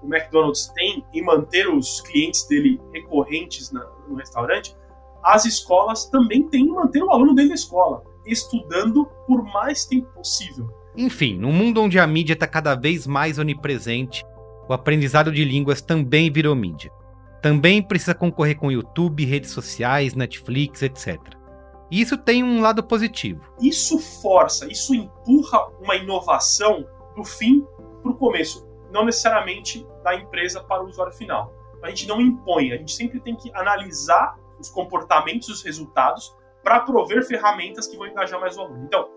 o 0.03 0.13
McDonald's 0.13 0.67
tem 0.75 1.05
em 1.13 1.23
manter 1.23 1.69
os 1.69 2.01
clientes 2.01 2.45
dele 2.49 2.77
recorrentes 2.91 3.71
na, 3.71 3.89
no 4.05 4.15
restaurante, 4.15 4.75
as 5.23 5.45
escolas 5.45 6.07
também 6.07 6.43
têm 6.49 6.63
em 6.65 6.71
manter 6.71 7.01
o 7.01 7.09
aluno 7.09 7.33
dentro 7.33 7.51
da 7.51 7.55
escola, 7.55 8.03
estudando 8.25 9.05
por 9.25 9.45
mais 9.45 9.85
tempo 9.85 10.07
possível. 10.13 10.67
Enfim, 10.93 11.37
num 11.37 11.53
mundo 11.53 11.81
onde 11.81 11.97
a 11.97 12.05
mídia 12.05 12.33
está 12.33 12.47
cada 12.47 12.75
vez 12.75 13.07
mais 13.07 13.39
onipresente, 13.39 14.25
o 14.67 14.73
aprendizado 14.73 15.31
de 15.31 15.45
línguas 15.45 15.81
também 15.81 16.29
virou 16.29 16.53
mídia. 16.53 16.91
Também 17.41 17.81
precisa 17.81 18.13
concorrer 18.13 18.57
com 18.57 18.69
YouTube, 18.69 19.23
redes 19.23 19.51
sociais, 19.51 20.13
Netflix, 20.13 20.81
etc. 20.81 21.38
E 21.91 22.01
isso 22.01 22.17
tem 22.17 22.43
um 22.43 22.61
lado 22.61 22.83
positivo. 22.83 23.41
Isso 23.61 23.97
força, 24.21 24.67
isso 24.71 24.93
empurra 24.93 25.67
uma 25.81 25.95
inovação 25.95 26.85
do 27.15 27.23
fim 27.23 27.65
para 28.01 28.11
o 28.11 28.15
começo, 28.15 28.67
não 28.91 29.05
necessariamente 29.05 29.85
da 30.03 30.15
empresa 30.15 30.63
para 30.63 30.83
o 30.83 30.87
usuário 30.87 31.13
final. 31.13 31.53
A 31.81 31.89
gente 31.89 32.07
não 32.07 32.21
impõe, 32.21 32.71
a 32.71 32.77
gente 32.77 32.93
sempre 32.93 33.19
tem 33.19 33.35
que 33.35 33.51
analisar 33.53 34.37
os 34.59 34.69
comportamentos 34.69 35.49
os 35.49 35.63
resultados 35.63 36.35
para 36.63 36.81
prover 36.81 37.25
ferramentas 37.25 37.87
que 37.87 37.97
vão 37.97 38.07
engajar 38.07 38.39
mais 38.39 38.57
o 38.57 38.61
aluno. 38.61 38.83
Então, 38.85 39.09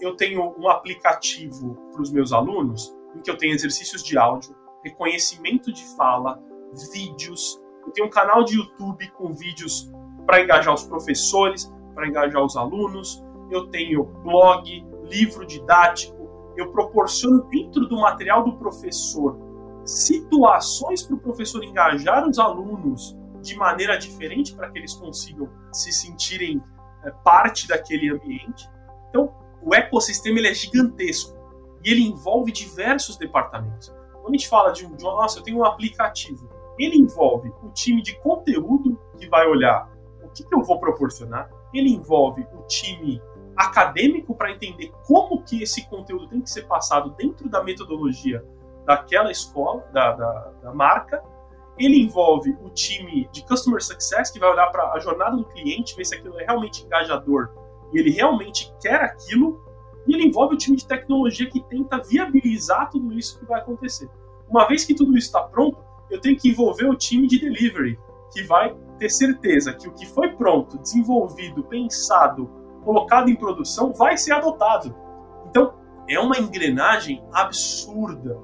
eu 0.00 0.16
tenho 0.16 0.54
um 0.58 0.68
aplicativo 0.68 1.74
para 1.92 2.02
os 2.02 2.10
meus 2.10 2.32
alunos, 2.32 2.92
em 3.14 3.20
que 3.20 3.30
eu 3.30 3.38
tenho 3.38 3.54
exercícios 3.54 4.02
de 4.02 4.18
áudio, 4.18 4.54
reconhecimento 4.82 5.72
de 5.72 5.84
fala, 5.96 6.42
vídeos. 6.92 7.60
Eu 7.86 7.92
tenho 7.92 8.08
um 8.08 8.10
canal 8.10 8.42
de 8.44 8.56
YouTube 8.56 9.08
com 9.12 9.32
vídeos 9.32 9.90
para 10.26 10.42
engajar 10.42 10.74
os 10.74 10.84
professores, 10.84 11.72
para 11.98 12.06
engajar 12.06 12.44
os 12.44 12.56
alunos. 12.56 13.24
Eu 13.50 13.66
tenho 13.66 14.04
blog, 14.22 14.86
livro 15.10 15.44
didático. 15.44 16.30
Eu 16.56 16.70
proporciono 16.70 17.42
dentro 17.50 17.88
do 17.88 18.00
material 18.00 18.44
do 18.44 18.56
professor 18.56 19.36
situações 19.84 21.02
para 21.02 21.16
o 21.16 21.18
professor 21.18 21.64
engajar 21.64 22.28
os 22.28 22.38
alunos 22.38 23.16
de 23.40 23.56
maneira 23.56 23.98
diferente 23.98 24.54
para 24.54 24.70
que 24.70 24.78
eles 24.78 24.92
consigam 24.94 25.48
se 25.72 25.90
sentirem 25.90 26.62
é, 27.04 27.10
parte 27.24 27.66
daquele 27.66 28.10
ambiente. 28.10 28.68
Então, 29.08 29.34
o 29.62 29.74
ecossistema 29.74 30.38
ele 30.38 30.48
é 30.48 30.54
gigantesco 30.54 31.36
e 31.82 31.90
ele 31.90 32.02
envolve 32.02 32.52
diversos 32.52 33.16
departamentos. 33.16 33.88
Quando 34.12 34.28
a 34.28 34.32
gente 34.32 34.48
fala 34.48 34.72
de 34.72 34.84
um, 34.84 34.94
nossa, 35.00 35.38
eu 35.38 35.42
tenho 35.42 35.58
um 35.58 35.64
aplicativo, 35.64 36.48
ele 36.78 36.98
envolve 36.98 37.50
o 37.62 37.70
time 37.70 38.02
de 38.02 38.14
conteúdo 38.20 39.00
que 39.16 39.26
vai 39.28 39.46
olhar 39.46 39.88
que, 40.38 40.48
que 40.48 40.54
eu 40.54 40.62
vou 40.62 40.78
proporcionar, 40.78 41.50
ele 41.72 41.90
envolve 41.90 42.46
o 42.54 42.62
time 42.66 43.20
acadêmico 43.56 44.34
para 44.34 44.52
entender 44.52 44.92
como 45.06 45.42
que 45.42 45.62
esse 45.62 45.88
conteúdo 45.88 46.28
tem 46.28 46.40
que 46.40 46.50
ser 46.50 46.66
passado 46.66 47.10
dentro 47.18 47.48
da 47.48 47.62
metodologia 47.62 48.44
daquela 48.86 49.30
escola, 49.30 49.84
da, 49.92 50.12
da, 50.12 50.52
da 50.62 50.72
marca, 50.72 51.22
ele 51.78 52.00
envolve 52.00 52.56
o 52.62 52.70
time 52.70 53.28
de 53.32 53.44
Customer 53.44 53.82
Success, 53.82 54.30
que 54.30 54.38
vai 54.38 54.50
olhar 54.50 54.68
para 54.68 54.92
a 54.92 54.98
jornada 54.98 55.36
do 55.36 55.44
cliente, 55.44 55.94
ver 55.96 56.04
se 56.04 56.14
aquilo 56.14 56.38
é 56.40 56.44
realmente 56.44 56.84
engajador 56.84 57.50
e 57.92 57.98
ele 57.98 58.10
realmente 58.10 58.72
quer 58.80 59.00
aquilo, 59.02 59.62
e 60.06 60.14
ele 60.14 60.26
envolve 60.26 60.54
o 60.54 60.58
time 60.58 60.76
de 60.76 60.86
tecnologia 60.86 61.48
que 61.48 61.60
tenta 61.60 62.02
viabilizar 62.02 62.90
tudo 62.90 63.12
isso 63.12 63.38
que 63.38 63.44
vai 63.44 63.60
acontecer. 63.60 64.08
Uma 64.48 64.66
vez 64.66 64.84
que 64.84 64.94
tudo 64.94 65.16
isso 65.16 65.26
está 65.26 65.42
pronto, 65.42 65.78
eu 66.10 66.20
tenho 66.20 66.36
que 66.36 66.48
envolver 66.48 66.86
o 66.86 66.96
time 66.96 67.26
de 67.26 67.38
delivery, 67.38 67.98
que 68.32 68.42
vai 68.42 68.74
ter 68.98 69.10
certeza 69.10 69.72
que 69.72 69.88
o 69.88 69.92
que 69.92 70.06
foi 70.06 70.32
pronto, 70.32 70.78
desenvolvido, 70.78 71.62
pensado, 71.64 72.50
colocado 72.84 73.28
em 73.28 73.36
produção 73.36 73.92
vai 73.92 74.16
ser 74.16 74.32
adotado. 74.32 74.94
Então, 75.46 75.74
é 76.08 76.18
uma 76.18 76.38
engrenagem 76.38 77.22
absurda 77.32 78.38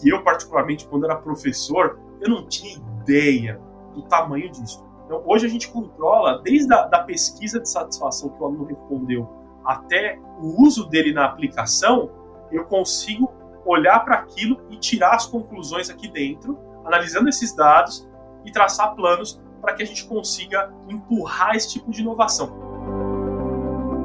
que 0.00 0.08
eu, 0.08 0.22
particularmente, 0.22 0.86
quando 0.86 1.04
era 1.04 1.16
professor, 1.16 1.98
eu 2.20 2.30
não 2.30 2.46
tinha 2.46 2.76
ideia 2.76 3.60
do 3.94 4.02
tamanho 4.02 4.50
disso. 4.50 4.84
Então, 5.04 5.22
hoje 5.26 5.46
a 5.46 5.48
gente 5.48 5.70
controla, 5.70 6.40
desde 6.42 6.72
a 6.72 6.86
da 6.86 7.00
pesquisa 7.00 7.58
de 7.60 7.68
satisfação 7.68 8.28
que 8.28 8.42
o 8.42 8.46
aluno 8.46 8.64
respondeu 8.64 9.28
até 9.64 10.18
o 10.40 10.62
uso 10.62 10.88
dele 10.88 11.12
na 11.12 11.24
aplicação, 11.24 12.10
eu 12.52 12.64
consigo 12.64 13.32
olhar 13.64 14.00
para 14.04 14.16
aquilo 14.16 14.60
e 14.70 14.76
tirar 14.76 15.14
as 15.14 15.26
conclusões 15.26 15.90
aqui 15.90 16.08
dentro, 16.08 16.58
analisando 16.84 17.28
esses 17.28 17.54
dados 17.54 18.08
e 18.44 18.52
traçar 18.52 18.94
planos 18.94 19.40
para 19.60 19.74
que 19.74 19.82
a 19.82 19.86
gente 19.86 20.04
consiga 20.04 20.72
empurrar 20.88 21.54
esse 21.54 21.70
tipo 21.74 21.90
de 21.90 22.00
inovação. 22.00 22.68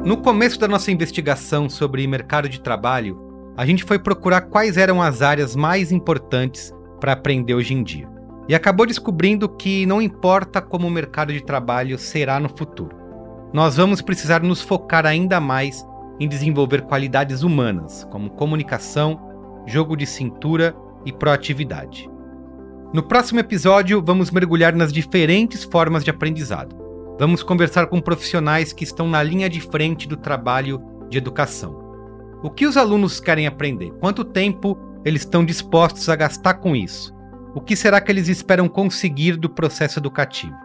No 0.04 0.18
começo 0.18 0.60
da 0.60 0.68
nossa 0.68 0.92
investigação 0.92 1.70
sobre 1.70 2.06
mercado 2.06 2.50
de 2.50 2.60
trabalho, 2.60 3.54
a 3.56 3.66
gente 3.66 3.84
foi 3.84 3.98
procurar 3.98 4.42
quais 4.42 4.78
eram 4.78 5.02
as 5.02 5.22
áreas 5.22 5.56
mais 5.56 5.92
importantes 5.92 6.74
para 7.00 7.14
aprender 7.14 7.54
hoje 7.54 7.74
em 7.74 7.84
dia. 7.84 8.10
E 8.50 8.54
acabou 8.54 8.86
descobrindo 8.86 9.48
que 9.48 9.86
não 9.86 10.02
importa 10.02 10.62
como 10.62 10.88
o 10.88 10.92
mercado 10.92 11.32
de 11.32 11.42
trabalho 11.42 11.98
será 11.98 12.40
no 12.40 12.50
futuro. 12.50 12.98
Nós 13.54 13.78
vamos 13.78 14.02
precisar 14.02 14.42
nos 14.42 14.62
focar 14.62 15.06
ainda 15.06 15.40
mais 15.40 15.86
em 16.20 16.28
desenvolver 16.28 16.82
qualidades 16.82 17.44
humanas, 17.44 18.06
como 18.12 18.32
comunicação, 18.32 19.20
jogo 19.66 19.96
de 19.96 20.06
cintura 20.06 20.76
e 21.06 21.14
proatividade. 21.14 22.10
No 22.94 23.02
próximo 23.02 23.40
episódio, 23.40 24.04
vamos 24.06 24.30
mergulhar 24.30 24.76
nas 24.76 24.94
diferentes 24.94 25.64
formas 25.64 26.04
de 26.04 26.12
aprendizado. 26.12 26.78
Vamos 27.18 27.42
conversar 27.42 27.88
com 27.88 28.00
profissionais 28.00 28.72
que 28.72 28.84
estão 28.84 29.10
na 29.10 29.24
linha 29.24 29.50
de 29.50 29.60
frente 29.60 30.08
do 30.08 30.16
trabalho 30.16 30.80
de 31.10 31.18
educação. 31.18 31.76
O 32.44 32.52
que 32.52 32.68
os 32.68 32.78
alunos 32.78 33.20
querem 33.20 33.48
aprender? 33.48 33.90
Quanto 34.00 34.24
tempo 34.24 34.78
eles 35.04 35.24
estão 35.24 35.44
dispostos 35.44 36.08
a 36.08 36.16
gastar 36.16 36.54
com 36.56 36.76
isso? 36.76 37.12
O 37.56 37.62
que 37.62 37.76
será 37.76 38.00
que 38.00 38.12
eles 38.12 38.28
esperam 38.28 38.70
conseguir 38.70 39.38
do 39.38 39.50
processo 39.50 39.98
educativo? 39.98 40.56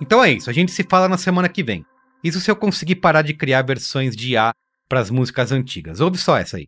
Então 0.00 0.24
é 0.24 0.32
isso, 0.32 0.48
a 0.48 0.54
gente 0.54 0.72
se 0.72 0.84
fala 0.84 1.06
na 1.06 1.18
semana 1.18 1.50
que 1.50 1.62
vem. 1.62 1.84
Isso 2.24 2.40
se 2.40 2.50
eu 2.50 2.56
conseguir 2.56 2.96
parar 2.96 3.20
de 3.20 3.34
criar 3.34 3.60
versões 3.60 4.16
de 4.16 4.32
IA 4.32 4.54
para 4.88 5.00
as 5.00 5.10
músicas 5.10 5.52
antigas. 5.52 6.00
Ouve 6.00 6.16
só 6.16 6.38
essa 6.38 6.56
aí. 6.56 6.66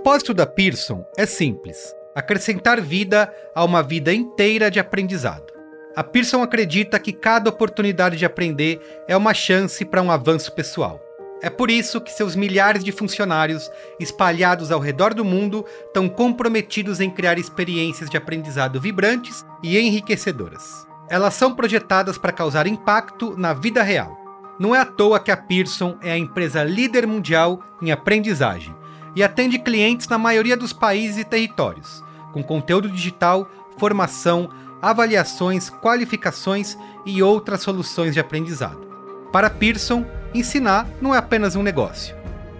Propósito 0.00 0.32
da 0.32 0.46
Pearson 0.46 1.04
é 1.14 1.26
simples: 1.26 1.94
acrescentar 2.14 2.80
vida 2.80 3.30
a 3.54 3.62
uma 3.62 3.82
vida 3.82 4.14
inteira 4.14 4.70
de 4.70 4.80
aprendizado. 4.80 5.52
A 5.94 6.02
Pearson 6.02 6.42
acredita 6.42 6.98
que 6.98 7.12
cada 7.12 7.50
oportunidade 7.50 8.16
de 8.16 8.24
aprender 8.24 8.80
é 9.06 9.14
uma 9.14 9.34
chance 9.34 9.84
para 9.84 10.00
um 10.00 10.10
avanço 10.10 10.52
pessoal. 10.52 10.98
É 11.42 11.50
por 11.50 11.70
isso 11.70 12.00
que 12.00 12.10
seus 12.10 12.34
milhares 12.34 12.82
de 12.82 12.92
funcionários, 12.92 13.70
espalhados 13.98 14.72
ao 14.72 14.80
redor 14.80 15.12
do 15.12 15.24
mundo, 15.24 15.66
estão 15.86 16.08
comprometidos 16.08 16.98
em 16.98 17.10
criar 17.10 17.38
experiências 17.38 18.08
de 18.08 18.16
aprendizado 18.16 18.80
vibrantes 18.80 19.44
e 19.62 19.78
enriquecedoras. 19.78 20.86
Elas 21.10 21.34
são 21.34 21.54
projetadas 21.54 22.16
para 22.16 22.32
causar 22.32 22.66
impacto 22.66 23.36
na 23.36 23.52
vida 23.52 23.82
real. 23.82 24.16
Não 24.58 24.74
é 24.74 24.78
à 24.78 24.86
toa 24.86 25.20
que 25.20 25.30
a 25.30 25.36
Pearson 25.36 25.98
é 26.02 26.10
a 26.12 26.18
empresa 26.18 26.64
líder 26.64 27.06
mundial 27.06 27.62
em 27.82 27.90
aprendizagem 27.90 28.79
e 29.14 29.22
atende 29.22 29.58
clientes 29.58 30.08
na 30.08 30.16
maioria 30.18 30.56
dos 30.56 30.72
países 30.72 31.18
e 31.18 31.24
territórios, 31.24 32.02
com 32.32 32.42
conteúdo 32.42 32.88
digital, 32.88 33.46
formação, 33.76 34.48
avaliações, 34.80 35.68
qualificações 35.70 36.78
e 37.04 37.22
outras 37.22 37.60
soluções 37.62 38.14
de 38.14 38.20
aprendizado. 38.20 38.88
Para 39.32 39.50
Pearson, 39.50 40.06
ensinar 40.34 40.88
não 41.00 41.14
é 41.14 41.18
apenas 41.18 41.54
um 41.56 41.62
negócio, 41.62 42.14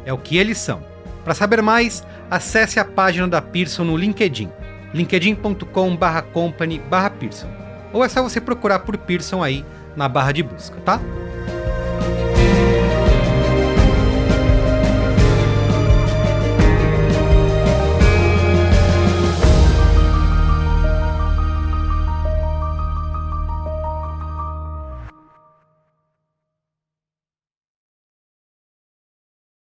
é 0.05 0.13
o 0.13 0.19
que 0.19 0.37
eles 0.37 0.59
são. 0.59 0.83
Para 1.25 1.35
saber 1.35 1.63
mais, 1.63 2.05
acesse 2.31 2.79
a 2.81 2.85
página 2.85 3.29
da 3.29 3.43
Pearson 3.43 3.85
no 3.85 3.97
LinkedIn, 3.97 4.51
linkedin.com/company/pearson. 4.93 7.49
Ou 7.93 8.05
é 8.05 8.09
só 8.09 8.23
você 8.23 8.41
procurar 8.41 8.79
por 8.81 8.97
Pearson 8.97 9.43
aí 9.43 9.65
na 9.97 10.09
barra 10.09 10.33
de 10.33 10.43
busca, 10.43 10.81
tá? 10.81 11.01